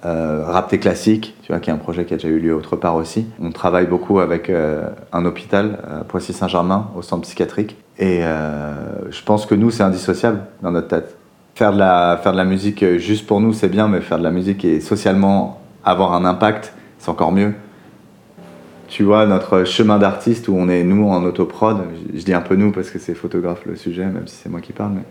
euh, 0.04 0.44
rap 0.46 0.74
classique, 0.78 1.34
tu 1.42 1.52
vois, 1.52 1.60
qui 1.60 1.70
est 1.70 1.72
un 1.72 1.78
projet 1.78 2.04
qui 2.04 2.14
a 2.14 2.16
déjà 2.16 2.28
eu 2.28 2.38
lieu 2.38 2.54
autre 2.54 2.76
part 2.76 2.96
aussi. 2.96 3.26
On 3.40 3.50
travaille 3.50 3.86
beaucoup 3.86 4.20
avec 4.20 4.50
euh, 4.50 4.88
un 5.12 5.24
hôpital, 5.24 5.78
Poissy-Saint-Germain, 6.08 6.90
au 6.96 7.02
centre 7.02 7.22
psychiatrique. 7.22 7.76
Et 7.98 8.22
je 8.22 9.22
pense 9.24 9.46
que 9.46 9.54
nous, 9.54 9.70
c'est 9.70 9.84
indissociable 9.84 10.40
dans 10.62 10.72
notre 10.72 10.88
tête. 10.88 11.16
Faire 11.54 11.72
de, 11.72 11.78
la, 11.78 12.18
faire 12.20 12.32
de 12.32 12.36
la 12.36 12.44
musique 12.44 12.84
juste 12.96 13.26
pour 13.26 13.40
nous, 13.40 13.52
c'est 13.52 13.68
bien, 13.68 13.86
mais 13.86 14.00
faire 14.00 14.18
de 14.18 14.24
la 14.24 14.32
musique 14.32 14.64
et 14.64 14.80
socialement 14.80 15.60
avoir 15.84 16.12
un 16.14 16.24
impact, 16.24 16.74
c'est 16.98 17.10
encore 17.10 17.30
mieux 17.30 17.52
tu 18.94 19.02
vois, 19.02 19.26
notre 19.26 19.64
chemin 19.64 19.98
d'artiste 19.98 20.46
où 20.46 20.54
on 20.56 20.68
est 20.68 20.84
nous 20.84 21.08
en 21.08 21.24
autoprod, 21.24 21.78
je, 22.12 22.18
je 22.18 22.24
dis 22.24 22.32
un 22.32 22.40
peu 22.40 22.54
nous 22.54 22.70
parce 22.70 22.90
que 22.90 23.00
c'est 23.00 23.14
photographe 23.14 23.64
le 23.66 23.74
sujet, 23.74 24.04
même 24.04 24.26
si 24.26 24.36
c'est 24.36 24.48
moi 24.48 24.60
qui 24.60 24.72
parle, 24.72 24.92
mais, 24.92 25.02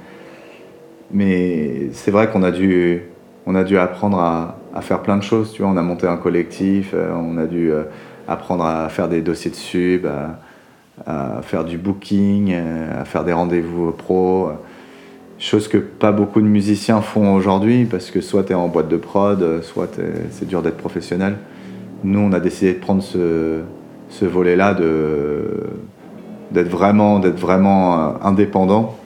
mais 1.11 1.89
c'est 1.91 2.11
vrai 2.11 2.29
qu'on 2.29 2.43
a 2.43 2.51
dû, 2.51 3.03
on 3.45 3.55
a 3.55 3.65
dû 3.65 3.77
apprendre 3.77 4.19
à, 4.19 4.57
à, 4.73 4.81
faire 4.81 5.01
plein 5.01 5.17
de 5.17 5.23
choses, 5.23 5.51
tu 5.51 5.61
vois, 5.61 5.71
on 5.71 5.77
a 5.77 5.81
monté 5.81 6.07
un 6.07 6.17
collectif, 6.17 6.91
euh, 6.93 7.13
on 7.15 7.37
a 7.37 7.45
dû 7.45 7.71
euh, 7.71 7.83
apprendre 8.27 8.65
à 8.65 8.89
faire 8.89 9.09
des 9.09 9.21
dossiers 9.21 9.51
de 9.51 9.55
sub, 9.55 10.07
à, 11.05 11.41
faire 11.41 11.65
du 11.65 11.77
booking, 11.77 12.51
euh, 12.53 13.01
à 13.01 13.05
faire 13.05 13.23
des 13.23 13.33
rendez-vous 13.33 13.91
pro, 13.91 14.49
chose 15.39 15.67
que 15.67 15.77
pas 15.77 16.11
beaucoup 16.11 16.41
de 16.41 16.47
musiciens 16.47 17.01
font 17.01 17.33
aujourd'hui 17.35 17.85
parce 17.85 18.11
que 18.11 18.21
soit 18.21 18.43
tu 18.43 18.51
es 18.51 18.55
en 18.55 18.67
boîte 18.67 18.87
de 18.87 18.97
prod, 18.97 19.61
soit 19.61 19.99
c'est 20.31 20.47
dur 20.47 20.61
d'être 20.61 20.77
professionnel 20.77 21.37
nous, 22.03 22.19
on 22.19 22.33
a 22.33 22.39
décidé 22.39 22.73
de 22.73 22.79
prendre 22.79 23.01
ce, 23.01 23.61
ce 24.09 24.25
volet-là, 24.25 24.73
d'être 26.51 26.69
vraiment, 26.69 27.19
d'être 27.19 27.39
vraiment 27.39 28.21
indépendant. 28.23 28.97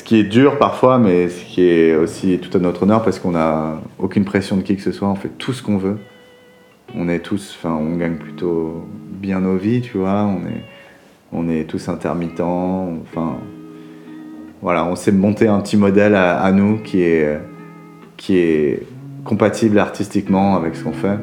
Ce 0.00 0.02
qui 0.02 0.18
est 0.18 0.24
dur 0.24 0.56
parfois, 0.56 0.98
mais 0.98 1.28
ce 1.28 1.44
qui 1.44 1.60
est 1.60 1.94
aussi 1.94 2.38
tout 2.38 2.56
à 2.56 2.58
notre 2.58 2.84
honneur 2.84 3.02
parce 3.02 3.18
qu'on 3.18 3.32
n'a 3.32 3.82
aucune 3.98 4.24
pression 4.24 4.56
de 4.56 4.62
qui 4.62 4.74
que 4.74 4.80
ce 4.80 4.92
soit, 4.92 5.06
on 5.06 5.14
fait 5.14 5.28
tout 5.36 5.52
ce 5.52 5.62
qu'on 5.62 5.76
veut. 5.76 5.98
On 6.96 7.06
est 7.06 7.18
tous, 7.18 7.54
enfin, 7.58 7.74
on 7.74 7.98
gagne 7.98 8.16
plutôt 8.16 8.86
bien 9.10 9.40
nos 9.40 9.58
vies, 9.58 9.82
tu 9.82 9.98
vois, 9.98 10.26
on 11.32 11.50
est, 11.50 11.64
tous 11.64 11.90
intermittents, 11.90 12.94
enfin, 13.02 13.36
voilà, 14.62 14.86
on 14.86 14.96
s'est 14.96 15.12
monté 15.12 15.48
un 15.48 15.60
petit 15.60 15.76
modèle 15.76 16.14
à, 16.14 16.40
à 16.40 16.50
nous 16.50 16.78
qui 16.78 17.02
est, 17.02 17.38
qui 18.16 18.38
est 18.38 18.86
compatible 19.22 19.78
artistiquement 19.78 20.56
avec 20.56 20.76
ce 20.76 20.84
qu'on 20.84 20.94
fait. 20.94 21.18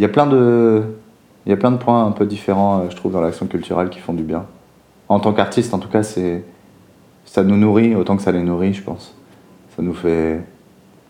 Il 0.00 0.02
y 0.02 0.06
a 0.06 0.08
plein 0.08 0.26
de 0.26 0.82
il 1.44 1.50
y 1.50 1.52
a 1.52 1.58
plein 1.58 1.70
de 1.70 1.76
points 1.76 2.06
un 2.06 2.12
peu 2.12 2.24
différents 2.24 2.80
euh, 2.80 2.84
je 2.88 2.96
trouve 2.96 3.12
dans 3.12 3.20
l'action 3.20 3.46
culturelle 3.46 3.90
qui 3.90 3.98
font 3.98 4.14
du 4.14 4.22
bien. 4.22 4.46
En 5.10 5.20
tant 5.20 5.34
qu'artiste 5.34 5.74
en 5.74 5.78
tout 5.78 5.90
cas 5.90 6.02
c'est 6.02 6.42
ça 7.26 7.42
nous 7.42 7.58
nourrit 7.58 7.94
autant 7.94 8.16
que 8.16 8.22
ça 8.22 8.32
les 8.32 8.42
nourrit 8.42 8.72
je 8.72 8.82
pense. 8.82 9.14
Ça 9.76 9.82
nous 9.82 9.92
fait 9.92 10.40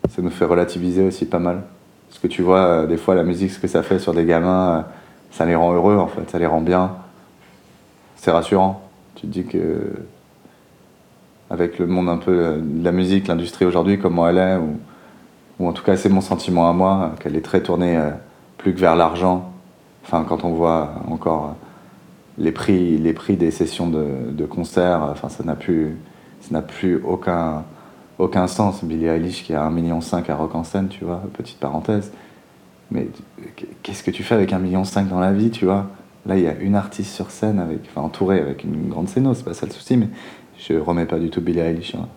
ça 0.09 0.23
nous 0.23 0.30
fait 0.30 0.44
relativiser 0.44 1.04
aussi 1.04 1.25
pas 1.25 1.38
mal. 1.38 1.62
Parce 2.09 2.18
que 2.18 2.26
tu 2.26 2.42
vois 2.42 2.64
euh, 2.64 2.87
des 2.88 2.97
fois 2.97 3.14
la 3.14 3.23
musique 3.23 3.52
ce 3.52 3.61
que 3.61 3.68
ça 3.68 3.85
fait 3.85 4.00
sur 4.00 4.12
des 4.12 4.25
gamins 4.25 4.78
euh, 4.78 4.82
ça 5.30 5.47
les 5.47 5.54
rend 5.54 5.73
heureux 5.73 5.97
en 5.97 6.09
fait 6.09 6.28
ça 6.28 6.40
les 6.40 6.47
rend 6.47 6.61
bien. 6.61 6.97
C'est 8.16 8.32
rassurant. 8.32 8.82
Tu 9.14 9.28
te 9.28 9.32
dis 9.32 9.44
que 9.44 9.92
avec 11.49 11.78
le 11.78 11.87
monde 11.87 12.09
un 12.09 12.16
peu 12.16 12.61
de 12.61 12.85
la 12.85 12.90
musique 12.90 13.28
l'industrie 13.28 13.66
aujourd'hui 13.66 14.00
comment 14.00 14.28
elle 14.28 14.38
est 14.38 14.56
ou, 14.56 14.80
ou 15.61 15.68
en 15.68 15.73
tout 15.73 15.85
cas 15.85 15.97
c'est 15.97 16.09
mon 16.09 16.20
sentiment 16.20 16.68
à 16.68 16.73
moi 16.73 17.12
qu'elle 17.20 17.37
est 17.37 17.44
très 17.44 17.62
tournée 17.62 17.97
plus 18.61 18.75
que 18.75 18.81
vers 18.81 18.95
l'argent. 18.95 19.52
Enfin, 20.05 20.25
quand 20.29 20.45
on 20.45 20.50
voit 20.50 20.95
encore 21.09 21.57
les 22.38 22.52
prix, 22.52 22.99
les 22.99 23.12
prix 23.12 23.37
des 23.37 23.50
sessions 23.50 23.88
de, 23.88 24.31
de 24.31 24.45
concert, 24.45 25.02
enfin, 25.11 25.29
ça 25.29 25.45
n'a 25.45 25.57
plus, 25.57 25.97
ça 26.40 26.49
n'a 26.52 26.62
plus 26.62 27.00
aucun, 27.02 27.64
aucun 28.19 28.47
sens. 28.47 28.85
Billie 28.85 29.07
Eilish 29.07 29.45
qui 29.45 29.55
a 29.55 29.62
1,5 29.62 29.73
million 29.73 30.00
à 30.00 30.35
Rock 30.35 30.55
en 30.55 30.64
scène, 30.64 30.88
tu 30.88 31.05
vois, 31.05 31.23
petite 31.33 31.59
parenthèse. 31.59 32.12
Mais 32.90 33.09
qu'est-ce 33.83 34.02
que 34.02 34.11
tu 34.11 34.23
fais 34.23 34.35
avec 34.35 34.52
1,5 34.52 34.61
million 34.61 34.83
dans 35.09 35.21
la 35.21 35.33
vie, 35.33 35.50
tu 35.50 35.64
vois? 35.64 35.87
Là, 36.26 36.37
il 36.37 36.45
y 36.45 36.49
a 36.49 36.55
une 36.55 36.75
artiste 36.75 37.14
sur 37.14 37.31
scène, 37.31 37.59
avec, 37.59 37.81
enfin, 37.88 38.02
entourée 38.02 38.40
avec 38.40 38.64
une 38.64 38.90
grande 38.90 39.09
scène, 39.09 39.33
c'est 39.35 39.45
pas 39.45 39.55
ça 39.55 39.64
le 39.64 39.73
souci, 39.73 39.97
mais 39.97 40.09
je 40.59 40.75
remets 40.75 41.07
pas 41.07 41.19
du 41.19 41.31
tout 41.31 41.40
Billie 41.40 41.61
Eilish. 41.61 41.95
Hein. 41.95 42.09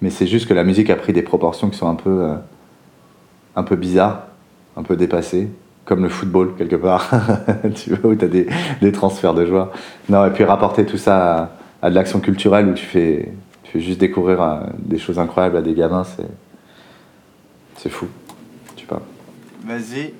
Mais 0.00 0.10
c'est 0.10 0.26
juste 0.26 0.48
que 0.48 0.54
la 0.54 0.64
musique 0.64 0.90
a 0.90 0.96
pris 0.96 1.12
des 1.12 1.22
proportions 1.22 1.70
qui 1.70 1.78
sont 1.78 1.88
un 1.88 1.94
peu, 1.94 2.22
euh, 2.22 2.34
un 3.54 3.62
peu 3.62 3.76
bizarres 3.76 4.26
un 4.76 4.82
peu 4.82 4.96
dépassé, 4.96 5.48
comme 5.84 6.02
le 6.02 6.08
football 6.08 6.54
quelque 6.56 6.76
part, 6.76 7.10
tu 7.74 7.94
vois, 7.94 8.10
où 8.10 8.14
tu 8.14 8.24
as 8.24 8.28
des, 8.28 8.46
des, 8.80 8.92
transferts 8.92 9.34
de 9.34 9.46
joueurs. 9.46 9.72
Non, 10.08 10.24
et 10.24 10.30
puis 10.30 10.44
rapporter 10.44 10.86
tout 10.86 10.98
ça 10.98 11.56
à, 11.82 11.90
de 11.90 11.94
l'action 11.94 12.20
culturelle 12.20 12.68
où 12.68 12.74
tu 12.74 12.84
fais, 12.84 13.32
tu 13.64 13.72
fais 13.72 13.80
juste 13.80 14.00
découvrir 14.00 14.42
euh, 14.42 14.60
des 14.78 14.98
choses 14.98 15.18
incroyables 15.18 15.56
à 15.56 15.62
des 15.62 15.74
gamins, 15.74 16.04
c'est, 16.04 16.28
c'est 17.76 17.90
fou. 17.90 18.06
Tu 18.76 18.86
pas. 18.86 19.02
Vas-y. 19.64 20.14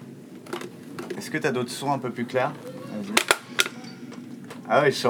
Est-ce 1.17 1.31
que 1.31 1.39
tu 1.39 1.47
as 1.47 1.53
d'autres 1.53 1.71
sons 1.71 1.93
un 1.93 1.99
peu 1.99 2.11
plus 2.11 2.25
clairs? 2.25 2.53
Ah 4.69 4.83
oui, 4.85 4.93
je. 4.93 5.09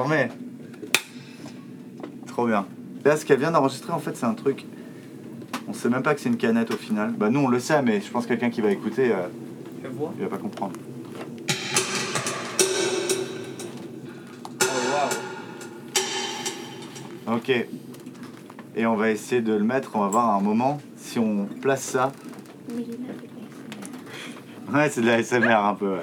Trop 2.27 2.47
bien. 2.47 2.67
Là, 3.05 3.17
ce 3.17 3.25
qu'elle 3.25 3.39
vient 3.39 3.51
d'enregistrer, 3.51 3.93
en 3.93 3.99
fait, 3.99 4.17
c'est 4.17 4.27
un 4.27 4.35
truc 4.35 4.65
on 5.73 5.75
sait 5.75 5.89
même 5.89 6.03
pas 6.03 6.15
que 6.15 6.21
c'est 6.21 6.29
une 6.29 6.37
canette 6.37 6.71
au 6.71 6.77
final. 6.77 7.13
Bah 7.13 7.31
nous 7.31 7.41
on 7.41 7.49
le 7.49 7.59
sait, 7.59 7.81
mais 7.81 8.03
je 8.03 8.11
pense 8.11 8.25
que 8.25 8.29
quelqu'un 8.29 8.51
qui 8.51 8.61
va 8.61 8.71
écouter, 8.71 9.11
euh, 9.11 9.29
il 10.19 10.23
va 10.23 10.29
pas 10.29 10.37
comprendre. 10.37 10.75
Oh, 17.27 17.33
ok. 17.37 17.67
Et 18.77 18.87
on 18.87 18.97
va 18.97 19.11
essayer 19.11 19.41
de 19.41 19.55
le 19.55 19.65
mettre, 19.65 19.93
on 19.95 20.01
va 20.01 20.09
voir 20.09 20.29
à 20.29 20.35
un 20.35 20.41
moment 20.41 20.79
si 20.97 21.19
on 21.19 21.47
place 21.47 21.83
ça. 21.83 22.13
Ouais, 24.73 24.91
c'est 24.91 25.01
de 25.01 25.07
la 25.07 25.23
SMR 25.23 25.65
un 25.65 25.75
peu. 25.75 25.95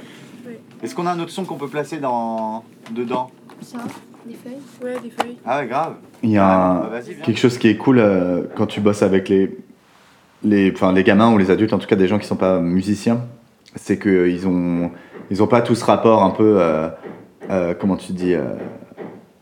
Ouais. 0.47 0.59
Est-ce 0.81 0.95
qu'on 0.95 1.05
a 1.05 1.11
un 1.11 1.19
autre 1.19 1.31
son 1.31 1.45
qu'on 1.45 1.57
peut 1.57 1.67
placer 1.67 1.97
dans 1.97 2.63
dedans? 2.89 3.29
Ça, 3.61 3.77
des 4.25 4.33
feuilles 4.33 4.61
Ouais, 4.83 4.99
des 4.99 5.11
feuilles. 5.11 5.37
Ah 5.45 5.59
ouais, 5.59 5.67
grave. 5.67 5.97
Il 6.23 6.31
y 6.31 6.37
a 6.37 6.71
un, 6.71 6.89
quelque 7.23 7.39
chose 7.39 7.57
qui 7.57 7.69
est 7.69 7.77
cool 7.77 7.99
euh, 7.99 8.43
quand 8.55 8.65
tu 8.65 8.81
bosses 8.81 9.03
avec 9.03 9.29
les, 9.29 9.57
les, 10.43 10.71
enfin, 10.71 10.93
les 10.93 11.03
gamins 11.03 11.31
ou 11.33 11.37
les 11.37 11.51
adultes, 11.51 11.73
en 11.73 11.79
tout 11.79 11.87
cas 11.87 11.95
des 11.95 12.07
gens 12.07 12.19
qui 12.19 12.27
sont 12.27 12.35
pas 12.35 12.59
musiciens, 12.59 13.21
c'est 13.75 13.99
qu'ils 13.99 14.47
ont, 14.47 14.91
ils 15.29 15.43
ont 15.43 15.47
pas 15.47 15.61
tout 15.61 15.75
ce 15.75 15.85
rapport 15.85 16.23
un 16.23 16.31
peu, 16.31 16.57
euh, 16.59 16.89
euh, 17.49 17.73
comment 17.79 17.95
tu 17.95 18.13
dis, 18.13 18.33
euh, 18.33 18.43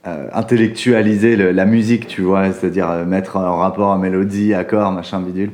euh 0.05 0.27
intellectualiser 0.34 1.36
le, 1.36 1.51
la 1.51 1.65
musique, 1.65 2.07
tu 2.07 2.22
vois, 2.22 2.51
c'est-à-dire 2.51 2.89
euh, 2.89 3.05
mettre 3.05 3.38
en 3.38 3.57
rapport 3.57 3.91
à 3.91 3.98
mélodie, 3.98 4.53
accord, 4.53 4.91
machin, 4.91 5.19
bidule. 5.19 5.51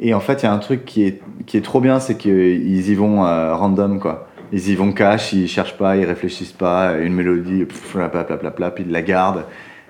Et 0.00 0.14
en 0.14 0.20
fait, 0.20 0.42
il 0.42 0.46
y 0.46 0.48
a 0.48 0.52
un 0.52 0.58
truc 0.58 0.84
qui 0.84 1.04
est, 1.04 1.20
qui 1.46 1.56
est 1.56 1.62
trop 1.62 1.80
bien, 1.80 2.00
c'est 2.00 2.16
qu'ils 2.16 2.88
y 2.88 2.94
vont 2.94 3.22
random, 3.22 4.00
quoi. 4.00 4.28
ils 4.50 4.70
y 4.70 4.74
vont 4.74 4.90
cash, 4.92 5.34
ils 5.34 5.46
cherchent 5.46 5.76
pas, 5.76 5.96
ils 5.96 6.06
réfléchissent 6.06 6.52
pas, 6.52 6.96
une 6.98 7.12
mélodie, 7.12 7.66
puis 7.66 8.84
ils 8.86 8.90
la 8.90 9.02
gardent. 9.02 9.44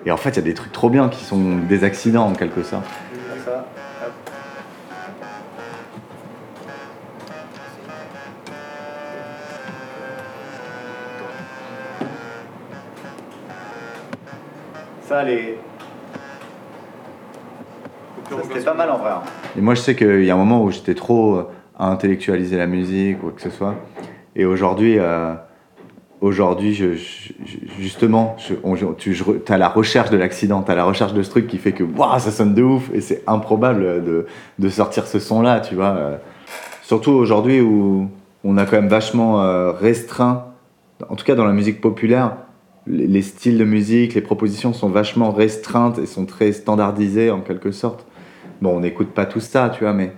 Et 0.05 0.11
en 0.11 0.17
fait, 0.17 0.31
il 0.31 0.35
y 0.35 0.39
a 0.39 0.41
des 0.43 0.53
trucs 0.53 0.71
trop 0.71 0.89
bien 0.89 1.09
qui 1.09 1.23
sont 1.23 1.57
des 1.57 1.83
accidents 1.83 2.27
en 2.27 2.33
quelque 2.33 2.63
sorte. 2.63 2.85
Ça, 15.07 15.23
les. 15.23 15.57
C'était 18.43 18.63
pas 18.65 18.73
mal 18.73 18.89
en 18.89 18.97
vrai. 18.97 19.11
hein. 19.11 19.21
Et 19.57 19.61
moi, 19.61 19.75
je 19.75 19.81
sais 19.81 19.95
qu'il 19.95 20.23
y 20.23 20.31
a 20.31 20.33
un 20.33 20.37
moment 20.37 20.63
où 20.63 20.71
j'étais 20.71 20.95
trop 20.95 21.35
euh, 21.35 21.49
à 21.77 21.87
intellectualiser 21.87 22.57
la 22.57 22.65
musique 22.67 23.17
ou 23.19 23.27
quoi 23.27 23.31
que 23.33 23.41
ce 23.41 23.49
soit. 23.51 23.75
Et 24.35 24.45
aujourd'hui, 24.45 24.97
euh, 24.97 25.33
aujourd'hui, 26.23 26.73
justement, 27.79 28.35
je, 28.39 28.53
on- 28.63 28.75
tu 28.93 29.13
as 29.49 29.57
la 29.57 29.67
recherche 29.67 30.09
de 30.09 30.15
l'accident, 30.15 30.63
tu 30.63 30.71
as 30.71 30.75
la 30.75 30.85
recherche 30.85 31.13
de 31.13 31.21
ce 31.21 31.29
truc 31.29 31.47
qui 31.47 31.57
fait 31.57 31.73
que 31.73 31.83
waouh, 31.83 32.17
ça 32.19 32.31
sonne 32.31 32.53
de 32.53 32.63
ouf 32.63 32.89
et 32.93 33.01
c'est 33.01 33.23
improbable 33.27 34.03
de, 34.03 34.25
de 34.57 34.69
sortir 34.69 35.05
ce 35.05 35.19
son-là, 35.19 35.59
tu 35.59 35.75
vois. 35.75 35.95
euh. 35.97 36.17
Surtout 36.81 37.11
aujourd'hui 37.11 37.59
où 37.59 38.07
on 38.45 38.57
a 38.57 38.65
quand 38.65 38.77
même 38.77 38.87
vachement 38.87 39.41
euh, 39.43 39.71
restreint, 39.71 40.45
en 41.09 41.15
tout 41.15 41.25
cas 41.25 41.35
dans 41.35 41.45
la 41.45 41.51
musique 41.53 41.81
populaire, 41.81 42.37
les, 42.87 43.05
les 43.07 43.21
styles 43.21 43.57
de 43.57 43.65
musique, 43.65 44.13
les 44.13 44.21
propositions 44.21 44.71
sont 44.71 44.89
vachement 44.89 45.31
restreintes 45.31 45.99
et 45.99 46.05
sont 46.05 46.25
très 46.25 46.53
standardisées 46.53 47.31
en 47.31 47.41
quelque 47.41 47.71
sorte. 47.71 48.05
Bon, 48.61 48.77
on 48.77 48.79
n'écoute 48.79 49.09
pas 49.09 49.25
tout 49.25 49.41
ça, 49.41 49.69
tu 49.75 49.83
vois, 49.83 49.91
mais, 49.93 50.13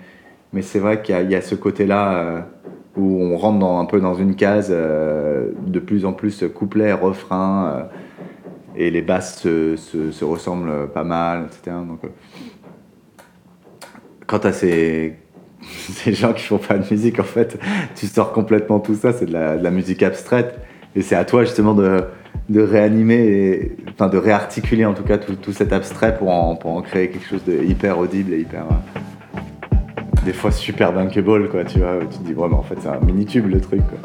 mais 0.54 0.62
c'est 0.62 0.80
vrai 0.80 1.02
qu'il 1.02 1.32
y 1.32 1.36
a 1.36 1.42
ce 1.42 1.56
côté-là 1.56 2.14
euh, 2.14 2.40
où 2.98 3.22
on 3.22 3.38
rentre 3.38 3.66
un 3.66 3.86
peu 3.86 4.00
dans 4.00 4.16
une 4.16 4.36
case 4.36 4.70
euh, 4.72 5.50
de 5.66 5.80
plus 5.80 6.06
en 6.06 6.14
plus 6.14 6.44
couplet, 6.54 6.94
refrain, 6.94 7.68
euh, 7.68 7.84
et 8.78 8.90
les 8.92 9.02
basses 9.02 9.40
se, 9.42 9.75
se- 9.75 10.12
se 10.12 10.25
ressemblent 10.25 10.88
pas 10.94 11.04
mal, 11.04 11.46
etc. 11.48 11.78
Donc, 11.88 12.00
euh, 12.04 12.08
quant 14.28 14.38
à 14.40 14.52
ces, 14.52 15.16
ces 15.62 16.14
gens 16.14 16.34
qui 16.34 16.44
font 16.44 16.58
pas 16.58 16.78
de 16.78 16.86
musique, 16.90 17.20
en 17.20 17.24
fait, 17.24 17.60
tu 17.96 18.08
sors 18.08 18.32
complètement 18.32 18.80
tout 18.80 18.96
ça, 18.96 19.14
c'est 19.14 19.25
de 19.25 19.34
la, 19.34 19.72
musique 19.72 20.04
abstraite, 20.04 20.60
et 20.96 21.02
c'est 21.02 21.16
à 21.16 21.25
toi 21.25 21.44
justement 21.44 21.74
de, 21.74 22.04
de 22.50 22.62
réanimer, 22.62 23.74
enfin 23.90 24.08
de 24.08 24.18
réarticuler 24.18 24.86
en 24.86 24.94
tout 24.94 25.04
cas 25.04 25.18
tout, 25.18 25.36
tout 25.36 25.52
cet 25.52 25.74
abstrait 25.74 26.18
pour 26.18 26.30
en, 26.30 26.56
pour 26.56 26.72
en 26.72 26.82
créer 26.82 27.10
quelque 27.10 27.28
chose 27.28 27.44
de 27.44 27.64
hyper 27.64 27.98
audible 27.98 28.34
et 28.34 28.40
hyper. 28.40 28.66
Des 30.25 30.34
fois 30.34 30.51
super 30.51 30.91
bankable, 30.91 31.50
quoi, 31.50 31.63
tu 31.63 31.77
vois, 31.77 31.98
où 31.98 32.08
tu 32.08 32.17
te 32.17 32.24
dis, 32.24 32.34
ouais, 32.34 32.48
mais 32.50 32.55
en 32.55 32.63
fait, 32.63 32.75
c'est 32.82 32.88
un 32.88 33.00
mini-tube 33.00 33.46
le 33.46 33.62
truc, 33.62 33.82
quoi. 33.88 34.00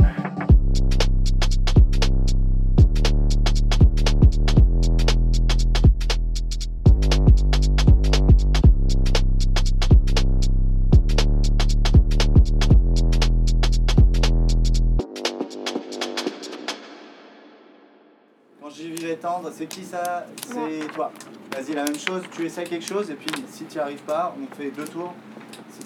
Quand 18.60 18.68
j'y 18.68 18.90
vivais 18.90 19.16
tendre, 19.16 19.50
c'est 19.50 19.66
qui 19.66 19.84
ça? 19.84 20.26
C'est 20.46 20.86
toi. 20.92 21.10
Vas-y, 21.50 21.74
la 21.74 21.84
même 21.84 21.98
chose, 21.98 22.22
tu 22.30 22.44
essaies 22.44 22.64
quelque 22.64 22.84
chose 22.84 23.10
et 23.10 23.14
puis 23.14 23.30
si 23.48 23.64
tu 23.64 23.76
n'y 23.76 23.80
arrives 23.80 24.02
pas, 24.02 24.36
on 24.38 24.54
fait 24.54 24.70
deux 24.70 24.84
tours. 24.84 25.14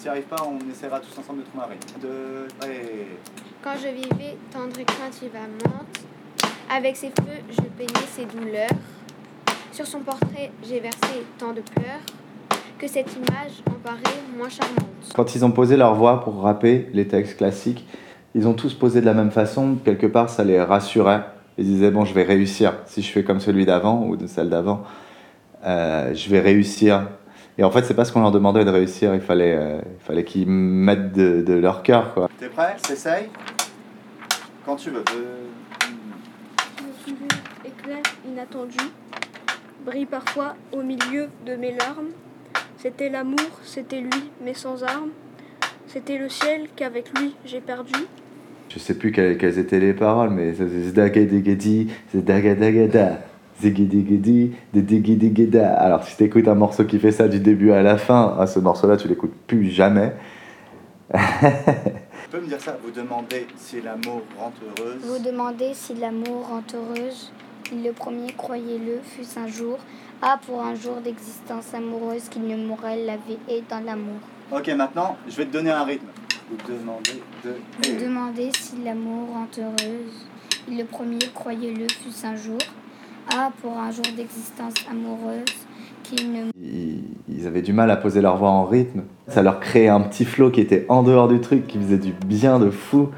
Si 0.05 0.09
arrives 0.09 0.25
pas, 0.25 0.47
on 0.47 0.59
essaiera 0.69 0.99
tous 0.99 1.19
ensemble 1.19 1.39
de 1.39 1.45
trouver 1.45 1.63
un 1.63 1.67
rythme. 1.69 1.99
Deux, 1.99 2.47
allez. 2.61 3.07
Quand 3.63 3.73
je 3.73 3.87
vivais 3.87 4.37
tendre 4.53 4.79
et 4.79 4.85
craintivement, 4.85 5.81
avec 6.71 6.95
ses 6.95 7.07
feux, 7.07 7.41
je 7.49 7.61
peignais 7.75 8.05
ses 8.15 8.25
douleurs. 8.25 8.69
Sur 9.71 9.87
son 9.87 10.01
portrait, 10.01 10.51
j'ai 10.61 10.79
versé 10.79 11.25
tant 11.39 11.53
de 11.53 11.61
pleurs 11.61 12.01
que 12.77 12.87
cette 12.87 13.15
image 13.15 13.63
en 13.67 13.79
paraît 13.83 14.21
moins 14.37 14.47
charmante. 14.47 14.85
Quand 15.15 15.33
ils 15.33 15.43
ont 15.43 15.49
posé 15.49 15.75
leur 15.75 15.95
voix 15.95 16.23
pour 16.23 16.39
rapper 16.39 16.87
les 16.93 17.07
textes 17.07 17.37
classiques, 17.37 17.83
ils 18.35 18.47
ont 18.47 18.53
tous 18.53 18.75
posé 18.75 19.01
de 19.01 19.07
la 19.07 19.15
même 19.15 19.31
façon. 19.31 19.75
Quelque 19.83 20.05
part, 20.05 20.29
ça 20.29 20.43
les 20.43 20.61
rassurait. 20.61 21.23
Ils 21.57 21.65
disaient 21.65 21.89
bon, 21.89 22.05
je 22.05 22.13
vais 22.13 22.21
réussir. 22.21 22.75
Si 22.85 23.01
je 23.01 23.11
fais 23.11 23.23
comme 23.23 23.39
celui 23.39 23.65
d'avant 23.65 24.05
ou 24.05 24.17
de 24.17 24.27
celle 24.27 24.51
d'avant, 24.51 24.83
euh, 25.65 26.13
je 26.13 26.29
vais 26.29 26.41
réussir. 26.41 27.07
Et 27.57 27.63
en 27.63 27.71
fait, 27.71 27.83
c'est 27.83 27.93
pas 27.93 28.03
ce 28.05 28.11
qu'on 28.11 28.21
leur 28.21 28.31
demandait 28.31 28.65
de 28.65 28.69
réussir. 28.69 29.15
Il 29.15 29.21
fallait, 29.21 29.55
euh, 29.55 29.79
il 29.99 30.03
fallait 30.05 30.23
qu'ils 30.25 30.47
mettent 30.47 31.13
de, 31.13 31.41
de 31.41 31.53
leur 31.53 31.83
cœur, 31.83 32.13
quoi. 32.13 32.29
T'es 32.37 32.49
prêt? 32.49 32.75
T'essayes? 32.85 33.29
Quand 34.65 34.75
tu 34.75 34.89
veux. 34.89 35.03
Euh, 35.15 35.45
Je 36.79 37.03
suis 37.03 37.15
éclair 37.63 38.01
inattendu, 38.27 38.77
brille 39.85 40.05
parfois 40.05 40.55
au 40.73 40.81
milieu 40.81 41.29
de 41.45 41.55
mes 41.55 41.71
larmes. 41.71 42.09
C'était 42.77 43.09
l'amour, 43.09 43.59
c'était 43.63 44.01
lui, 44.01 44.31
mais 44.43 44.53
sans 44.53 44.83
armes. 44.83 45.11
C'était 45.87 46.17
le 46.17 46.29
ciel 46.29 46.67
qu'avec 46.75 47.17
lui 47.17 47.35
j'ai 47.45 47.61
perdu. 47.61 47.93
Je 48.69 48.79
sais 48.79 48.95
plus 48.95 49.11
quelles, 49.11 49.37
quelles 49.37 49.57
étaient 49.59 49.79
les 49.79 49.93
paroles, 49.93 50.31
mais 50.31 50.53
c'est 50.55 50.67
Zdagadegedi, 50.67 51.89
Zdagadagada, 52.13 53.19
Alors 55.79 56.03
si 56.03 56.17
t'écoutes 56.17 56.47
un 56.47 56.55
morceau 56.55 56.85
qui 56.85 56.99
fait 56.99 57.11
ça 57.11 57.27
du 57.27 57.39
début 57.39 57.71
à 57.71 57.81
la 57.81 57.97
fin, 57.97 58.35
ah, 58.39 58.47
ce 58.47 58.59
morceau-là 58.59 58.97
tu 58.97 59.07
l'écoutes 59.07 59.33
plus 59.47 59.69
jamais. 59.69 60.13
Tu 61.11 61.19
peux 62.31 62.41
me 62.41 62.47
dire 62.47 62.59
ça 62.59 62.77
Vous 62.83 62.91
demandez 62.91 63.45
si 63.55 63.81
l'amour 63.81 64.21
rend 64.37 64.51
heureuse. 64.61 64.97
Vous 65.03 65.23
demandez 65.23 65.73
si 65.73 65.93
l'amour 65.93 66.47
rend 66.47 66.63
heureuse. 66.73 67.31
Le 67.71 67.91
premier, 67.91 68.31
croyez-le, 68.33 68.99
fut 69.03 69.39
un 69.39 69.47
jour. 69.47 69.77
Ah, 70.21 70.39
pour 70.45 70.61
un 70.61 70.75
jour 70.75 70.97
d'existence 71.03 71.73
amoureuse 71.73 72.29
qu'il 72.29 72.47
ne 72.47 72.55
mourrait 72.55 73.03
la 73.03 73.17
vie 73.17 73.37
et 73.49 73.63
dans 73.69 73.83
l'amour. 73.83 74.19
Ok, 74.51 74.67
maintenant, 74.69 75.17
je 75.27 75.35
vais 75.35 75.45
te 75.45 75.53
donner 75.53 75.71
un 75.71 75.83
rythme. 75.83 76.07
Vous 76.49 76.57
demandez 76.73 77.21
de. 77.43 77.55
Vous 77.83 78.03
demandez 78.03 78.51
si 78.53 78.75
l'amour 78.83 79.29
rend 79.29 79.47
heureuse. 79.57 80.27
Le 80.69 80.83
premier, 80.83 81.19
croyez-le, 81.33 81.87
fut 81.87 82.25
un 82.25 82.35
jour. 82.35 82.57
Ah, 83.33 83.51
pour 83.61 83.77
un 83.77 83.91
jour 83.91 84.05
d'existence 84.15 84.73
amoureuse 84.89 85.43
qu'il 86.03 86.31
ne 86.31 86.51
Ils, 86.61 87.03
ils 87.27 87.47
avaient 87.47 87.61
du 87.61 87.73
mal 87.73 87.89
à 87.89 87.95
poser 87.95 88.21
leur 88.21 88.37
voix 88.37 88.49
en 88.49 88.65
rythme. 88.65 89.03
Ça 89.27 89.41
leur 89.41 89.59
créait 89.59 89.87
un 89.87 90.01
petit 90.01 90.25
flow 90.25 90.51
qui 90.51 90.61
était 90.61 90.85
en 90.89 91.03
dehors 91.03 91.27
du 91.27 91.39
truc, 91.39 91.67
qui 91.67 91.79
faisait 91.79 91.97
du 91.97 92.13
bien 92.25 92.59
de 92.59 92.69
fou. 92.69 93.09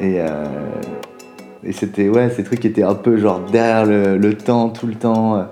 Et, 0.00 0.20
euh, 0.20 0.46
et 1.64 1.72
c'était, 1.72 2.08
ouais, 2.08 2.30
ces 2.30 2.44
trucs 2.44 2.60
qui 2.60 2.66
étaient 2.66 2.82
un 2.82 2.94
peu 2.94 3.16
genre 3.16 3.40
derrière 3.40 3.86
le, 3.86 4.18
le 4.18 4.34
temps, 4.36 4.68
tout 4.68 4.86
le 4.86 4.94
temps. 4.94 5.48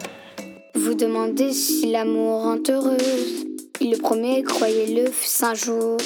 Vous 0.74 0.94
demandez 0.94 1.52
si 1.52 1.90
l'amour 1.90 2.42
rend 2.42 2.58
heureuse. 2.68 3.45
Le 3.80 3.96
premier, 3.96 4.42
croyez-le, 4.42 5.10
fut 5.10 5.44
un 5.44 5.54
jour. 5.54 5.96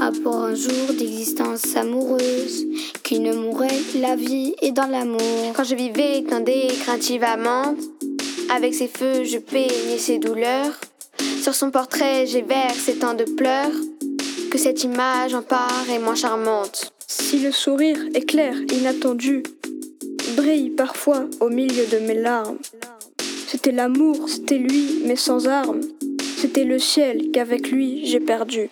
Ah, 0.00 0.10
pour 0.22 0.36
un 0.36 0.54
jour 0.54 0.88
d'existence 0.98 1.76
amoureuse, 1.76 2.66
qui 3.02 3.20
ne 3.20 3.34
mourrait 3.34 3.80
la 4.00 4.16
vie 4.16 4.54
et 4.62 4.72
dans 4.72 4.86
l'amour. 4.86 5.52
Quand 5.54 5.64
je 5.64 5.74
vivais 5.74 6.24
tendée 6.28 6.68
et 6.70 6.74
craintivement, 6.74 7.74
avec 8.54 8.74
ses 8.74 8.88
feux, 8.88 9.24
je 9.24 9.38
peignais 9.38 9.98
ses 9.98 10.18
douleurs. 10.18 10.72
Sur 11.42 11.54
son 11.54 11.70
portrait, 11.70 12.26
j'ai 12.26 12.42
versé 12.42 12.94
tant 12.94 13.14
de 13.14 13.24
pleurs 13.24 13.70
que 14.50 14.58
cette 14.58 14.82
image 14.84 15.34
en 15.34 15.42
paraît 15.42 15.98
moins 15.98 16.14
charmante. 16.14 16.92
Si 17.06 17.38
le 17.38 17.52
sourire 17.52 17.98
éclair 18.14 18.54
inattendu 18.72 19.42
brille 20.36 20.70
parfois 20.70 21.26
au 21.40 21.48
milieu 21.48 21.86
de 21.86 21.98
mes 21.98 22.14
larmes. 22.14 22.58
C'était 23.48 23.72
l'amour, 23.72 24.28
c'était 24.28 24.58
lui, 24.58 25.02
mais 25.04 25.16
sans 25.16 25.46
armes. 25.46 25.80
C'était 26.36 26.64
le 26.64 26.78
ciel 26.78 27.30
qu'avec 27.32 27.70
lui 27.70 28.06
j'ai 28.06 28.20
perdu. 28.20 28.68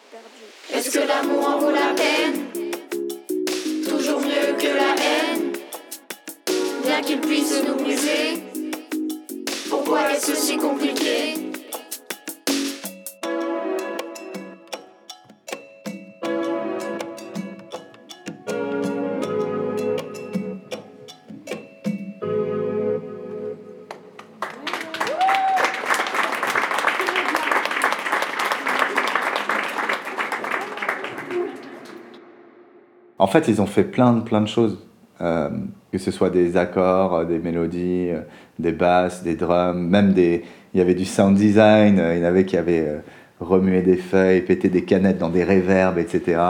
Fait, 33.41 33.49
ils 33.49 33.61
ont 33.61 33.67
fait 33.67 33.85
plein 33.85 34.13
de, 34.13 34.21
plein 34.21 34.41
de 34.41 34.47
choses. 34.47 34.79
Euh, 35.21 35.49
que 35.93 35.99
ce 35.99 36.11
soit 36.11 36.31
des 36.31 36.57
accords, 36.57 37.15
euh, 37.15 37.25
des 37.25 37.39
mélodies, 37.39 38.11
euh, 38.11 38.23
des 38.59 38.73
basses, 38.73 39.23
des 39.23 39.37
drums, 39.37 39.79
même 39.79 40.13
des. 40.13 40.45
Il 40.75 40.79
y 40.79 40.81
avait 40.81 40.95
du 40.95 41.05
sound 41.05 41.37
design, 41.37 42.03
il 42.13 42.19
y 42.19 42.21
en 42.21 42.27
avait 42.27 42.45
qui 42.45 42.57
avaient 42.57 43.01
remué 43.39 43.81
des 43.83 43.97
feuilles, 43.97 44.41
pété 44.41 44.69
des 44.69 44.85
canettes 44.85 45.19
dans 45.19 45.29
des 45.29 45.45
reverbs, 45.45 45.99
etc. 45.99 46.41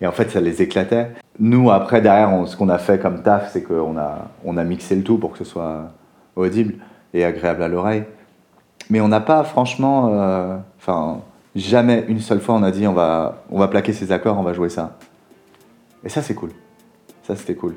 Et 0.00 0.08
en 0.08 0.10
fait, 0.10 0.28
ça 0.28 0.40
les 0.40 0.60
éclatait. 0.60 1.10
Nous, 1.38 1.70
après, 1.70 2.00
derrière, 2.00 2.48
ce 2.48 2.56
qu'on 2.56 2.68
a 2.68 2.78
fait 2.78 2.98
comme 2.98 3.22
taf, 3.22 3.52
c'est 3.52 3.62
qu'on 3.62 3.96
a, 3.96 4.28
on 4.44 4.56
a 4.56 4.64
mixé 4.64 4.96
le 4.96 5.04
tout 5.04 5.18
pour 5.18 5.30
que 5.30 5.38
ce 5.38 5.44
soit 5.44 5.92
audible 6.34 6.74
et 7.12 7.24
agréable 7.24 7.62
à 7.62 7.68
l'oreille. 7.68 8.02
Mais 8.90 9.00
on 9.00 9.06
n'a 9.06 9.20
pas, 9.20 9.44
franchement, 9.44 10.60
enfin, 10.76 11.20
jamais 11.54 12.04
une 12.08 12.18
seule 12.18 12.40
fois 12.40 12.56
on 12.56 12.64
a 12.64 12.72
dit 12.72 12.88
on 12.88 12.92
va, 12.92 13.44
on 13.50 13.60
va 13.60 13.68
plaquer 13.68 13.92
ces 13.92 14.10
accords, 14.10 14.36
on 14.36 14.42
va 14.42 14.52
jouer 14.52 14.68
ça. 14.68 14.96
Et 16.04 16.08
ça, 16.08 16.22
c'est 16.22 16.34
cool. 16.34 16.50
Ça, 17.22 17.34
c'était 17.36 17.54
cool. 17.54 17.76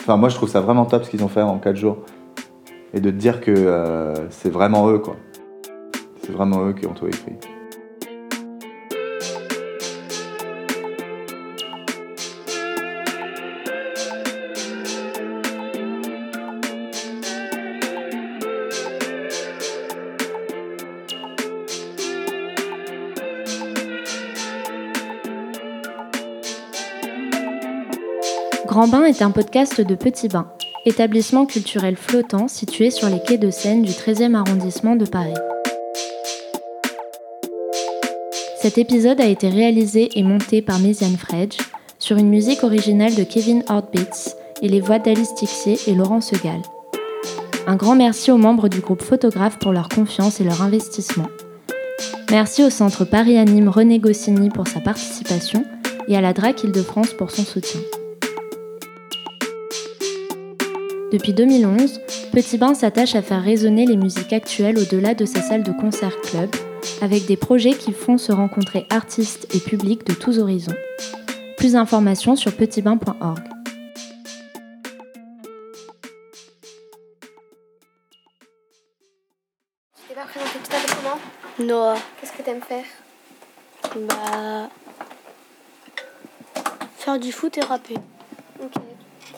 Enfin, 0.00 0.16
moi, 0.16 0.28
je 0.28 0.34
trouve 0.34 0.48
ça 0.48 0.60
vraiment 0.60 0.84
top 0.84 1.04
ce 1.04 1.10
qu'ils 1.10 1.24
ont 1.24 1.28
fait 1.28 1.42
en 1.42 1.58
4 1.58 1.76
jours. 1.76 1.98
Et 2.94 3.00
de 3.00 3.10
te 3.10 3.16
dire 3.16 3.40
que 3.40 3.50
euh, 3.50 4.30
c'est 4.30 4.50
vraiment 4.50 4.88
eux, 4.88 4.98
quoi. 4.98 5.16
C'est 6.22 6.32
vraiment 6.32 6.66
eux 6.66 6.72
qui 6.72 6.86
ont 6.86 6.94
tout 6.94 7.06
écrit. 7.06 7.34
Grand 28.66 28.88
Bain 28.88 29.04
est 29.04 29.22
un 29.22 29.30
podcast 29.30 29.80
de 29.80 29.94
Petit 29.94 30.26
Bain, 30.26 30.48
établissement 30.86 31.46
culturel 31.46 31.94
flottant 31.94 32.48
situé 32.48 32.90
sur 32.90 33.08
les 33.08 33.20
quais 33.22 33.38
de 33.38 33.52
Seine 33.52 33.82
du 33.82 33.92
13e 33.92 34.34
arrondissement 34.34 34.96
de 34.96 35.04
Paris. 35.04 35.34
Cet 38.60 38.76
épisode 38.76 39.20
a 39.20 39.26
été 39.26 39.48
réalisé 39.48 40.08
et 40.18 40.24
monté 40.24 40.62
par 40.62 40.80
Méziane 40.80 41.16
Fredge 41.16 41.58
sur 42.00 42.16
une 42.16 42.28
musique 42.28 42.64
originale 42.64 43.14
de 43.14 43.22
Kevin 43.22 43.62
Heartbeats 43.68 44.34
et 44.62 44.68
les 44.68 44.80
voix 44.80 44.98
d'Alice 44.98 45.34
Tixier 45.36 45.78
et 45.86 45.94
Laurent 45.94 46.20
Segal. 46.20 46.60
Un 47.68 47.76
grand 47.76 47.94
merci 47.94 48.32
aux 48.32 48.38
membres 48.38 48.68
du 48.68 48.80
groupe 48.80 49.02
Photographe 49.02 49.60
pour 49.60 49.72
leur 49.72 49.88
confiance 49.88 50.40
et 50.40 50.44
leur 50.44 50.60
investissement. 50.60 51.28
Merci 52.32 52.64
au 52.64 52.70
Centre 52.70 53.04
Paris 53.04 53.38
Anime 53.38 53.68
René 53.68 54.00
Goscinny 54.00 54.48
pour 54.48 54.66
sa 54.66 54.80
participation 54.80 55.64
et 56.08 56.16
à 56.16 56.20
la 56.20 56.32
DRAC 56.32 56.64
Île-de-France 56.64 57.14
pour 57.16 57.30
son 57.30 57.44
soutien. 57.44 57.80
Depuis 61.12 61.32
2011, 61.32 62.00
Petit 62.32 62.58
Bain 62.58 62.74
s'attache 62.74 63.14
à 63.14 63.22
faire 63.22 63.40
résonner 63.40 63.86
les 63.86 63.96
musiques 63.96 64.32
actuelles 64.32 64.76
au-delà 64.76 65.14
de 65.14 65.24
sa 65.24 65.40
salle 65.40 65.62
de 65.62 65.70
concert 65.70 66.20
club, 66.20 66.50
avec 67.00 67.26
des 67.26 67.36
projets 67.36 67.74
qui 67.74 67.92
font 67.92 68.18
se 68.18 68.32
rencontrer 68.32 68.86
artistes 68.90 69.46
et 69.54 69.60
publics 69.60 70.04
de 70.04 70.14
tous 70.14 70.40
horizons. 70.40 70.74
Plus 71.58 71.74
d'informations 71.74 72.34
sur 72.34 72.56
petitbain.org. 72.56 73.38
Pas 80.12 80.24
présenté, 80.24 80.58
tu 80.64 80.68
t'appelles 80.68 80.96
comment? 80.96 81.68
Noah, 81.68 81.98
Qu'est-ce 82.20 82.32
que 82.32 82.42
t'aimes 82.42 82.62
faire? 82.62 82.84
Bah. 83.94 84.70
Faire 86.96 87.20
du 87.20 87.30
foot 87.30 87.56
et 87.58 87.60
rapper. 87.60 87.94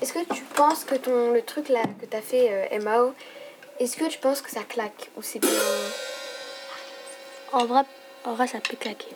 Est-ce 0.00 0.12
que 0.12 0.24
tu 0.34 0.42
penses 0.44 0.84
que 0.84 0.94
ton, 0.94 1.32
le 1.32 1.42
truc 1.42 1.68
là 1.68 1.82
que 2.00 2.06
t'as 2.06 2.20
fait 2.20 2.48
euh, 2.72 2.78
MAO, 2.80 3.14
est-ce 3.80 3.96
que 3.96 4.04
tu 4.08 4.18
penses 4.18 4.40
que 4.40 4.50
ça 4.50 4.62
claque 4.62 5.11
ou 5.16 5.22
c'est 5.22 5.38
bien 5.40 5.50
En 7.52 7.64
vrai, 7.66 7.82
en 8.24 8.34
vrai, 8.34 8.46
ça 8.46 8.61
peut 8.61 8.76
claquer. 8.76 9.08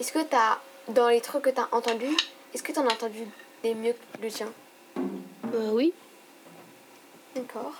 Est-ce 0.00 0.12
que 0.12 0.22
t'as, 0.22 0.58
dans 0.88 1.08
les 1.08 1.20
trucs 1.20 1.42
que 1.42 1.50
t'as 1.50 1.68
entendus, 1.72 2.16
est-ce 2.54 2.62
que 2.62 2.72
t'en 2.72 2.86
as 2.88 2.92
entendu 2.92 3.26
des 3.62 3.74
mieux 3.74 3.92
que 3.92 4.22
le 4.22 4.28
tien? 4.30 4.48
Euh, 5.54 5.70
oui. 5.72 5.92
D'accord. 7.34 7.72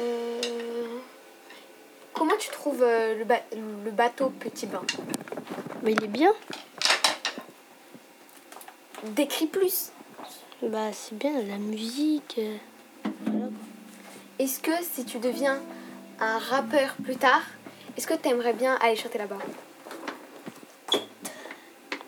Euh, 0.00 0.40
Comment 2.12 2.36
tu 2.36 2.48
trouves 2.50 2.82
euh, 2.82 3.16
le, 3.16 3.24
ba- 3.24 3.42
le 3.52 3.90
bateau 3.90 4.30
Petit 4.30 4.66
Bain? 4.66 4.82
Mais 5.82 5.92
il 5.92 6.04
est 6.04 6.08
bien. 6.08 6.32
Décris 9.02 9.46
plus. 9.46 9.90
Bah, 10.62 10.92
c'est 10.92 11.16
bien 11.16 11.32
la 11.42 11.58
musique. 11.58 12.36
euh, 12.38 12.56
voilà. 13.26 13.46
Est-ce 14.38 14.60
que 14.60 14.70
si 14.82 15.04
tu 15.04 15.18
deviens 15.18 15.60
un 16.20 16.38
rappeur 16.38 16.94
plus 17.02 17.16
tard, 17.16 17.42
est-ce 17.96 18.06
que 18.06 18.14
tu 18.14 18.28
aimerais 18.28 18.54
bien 18.54 18.76
aller 18.80 18.96
chanter 18.96 19.18
là-bas? 19.18 19.38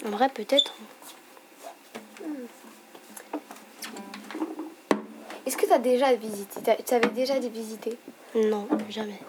En 0.07 0.11
vrai, 0.11 0.29
peut-être. 0.29 0.75
Est-ce 5.45 5.57
que 5.57 5.67
tu 5.67 5.73
as 5.73 5.79
déjà 5.79 6.15
visité 6.15 6.61
Tu 6.85 6.95
avais 6.95 7.09
déjà 7.09 7.39
visité 7.39 7.97
Non, 8.35 8.67
jamais. 8.89 9.21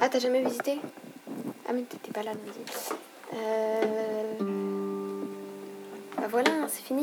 Ah, 0.00 0.08
t'as 0.08 0.18
jamais 0.18 0.42
visité? 0.42 0.78
Ah, 1.68 1.72
mais 1.72 1.82
t'étais 1.82 2.12
pas 2.12 2.22
là 2.22 2.32
lundi. 2.32 2.58
Euh... 3.34 4.34
Bah 6.16 6.26
voilà, 6.30 6.50
c'est 6.68 6.82
fini. 6.82 6.90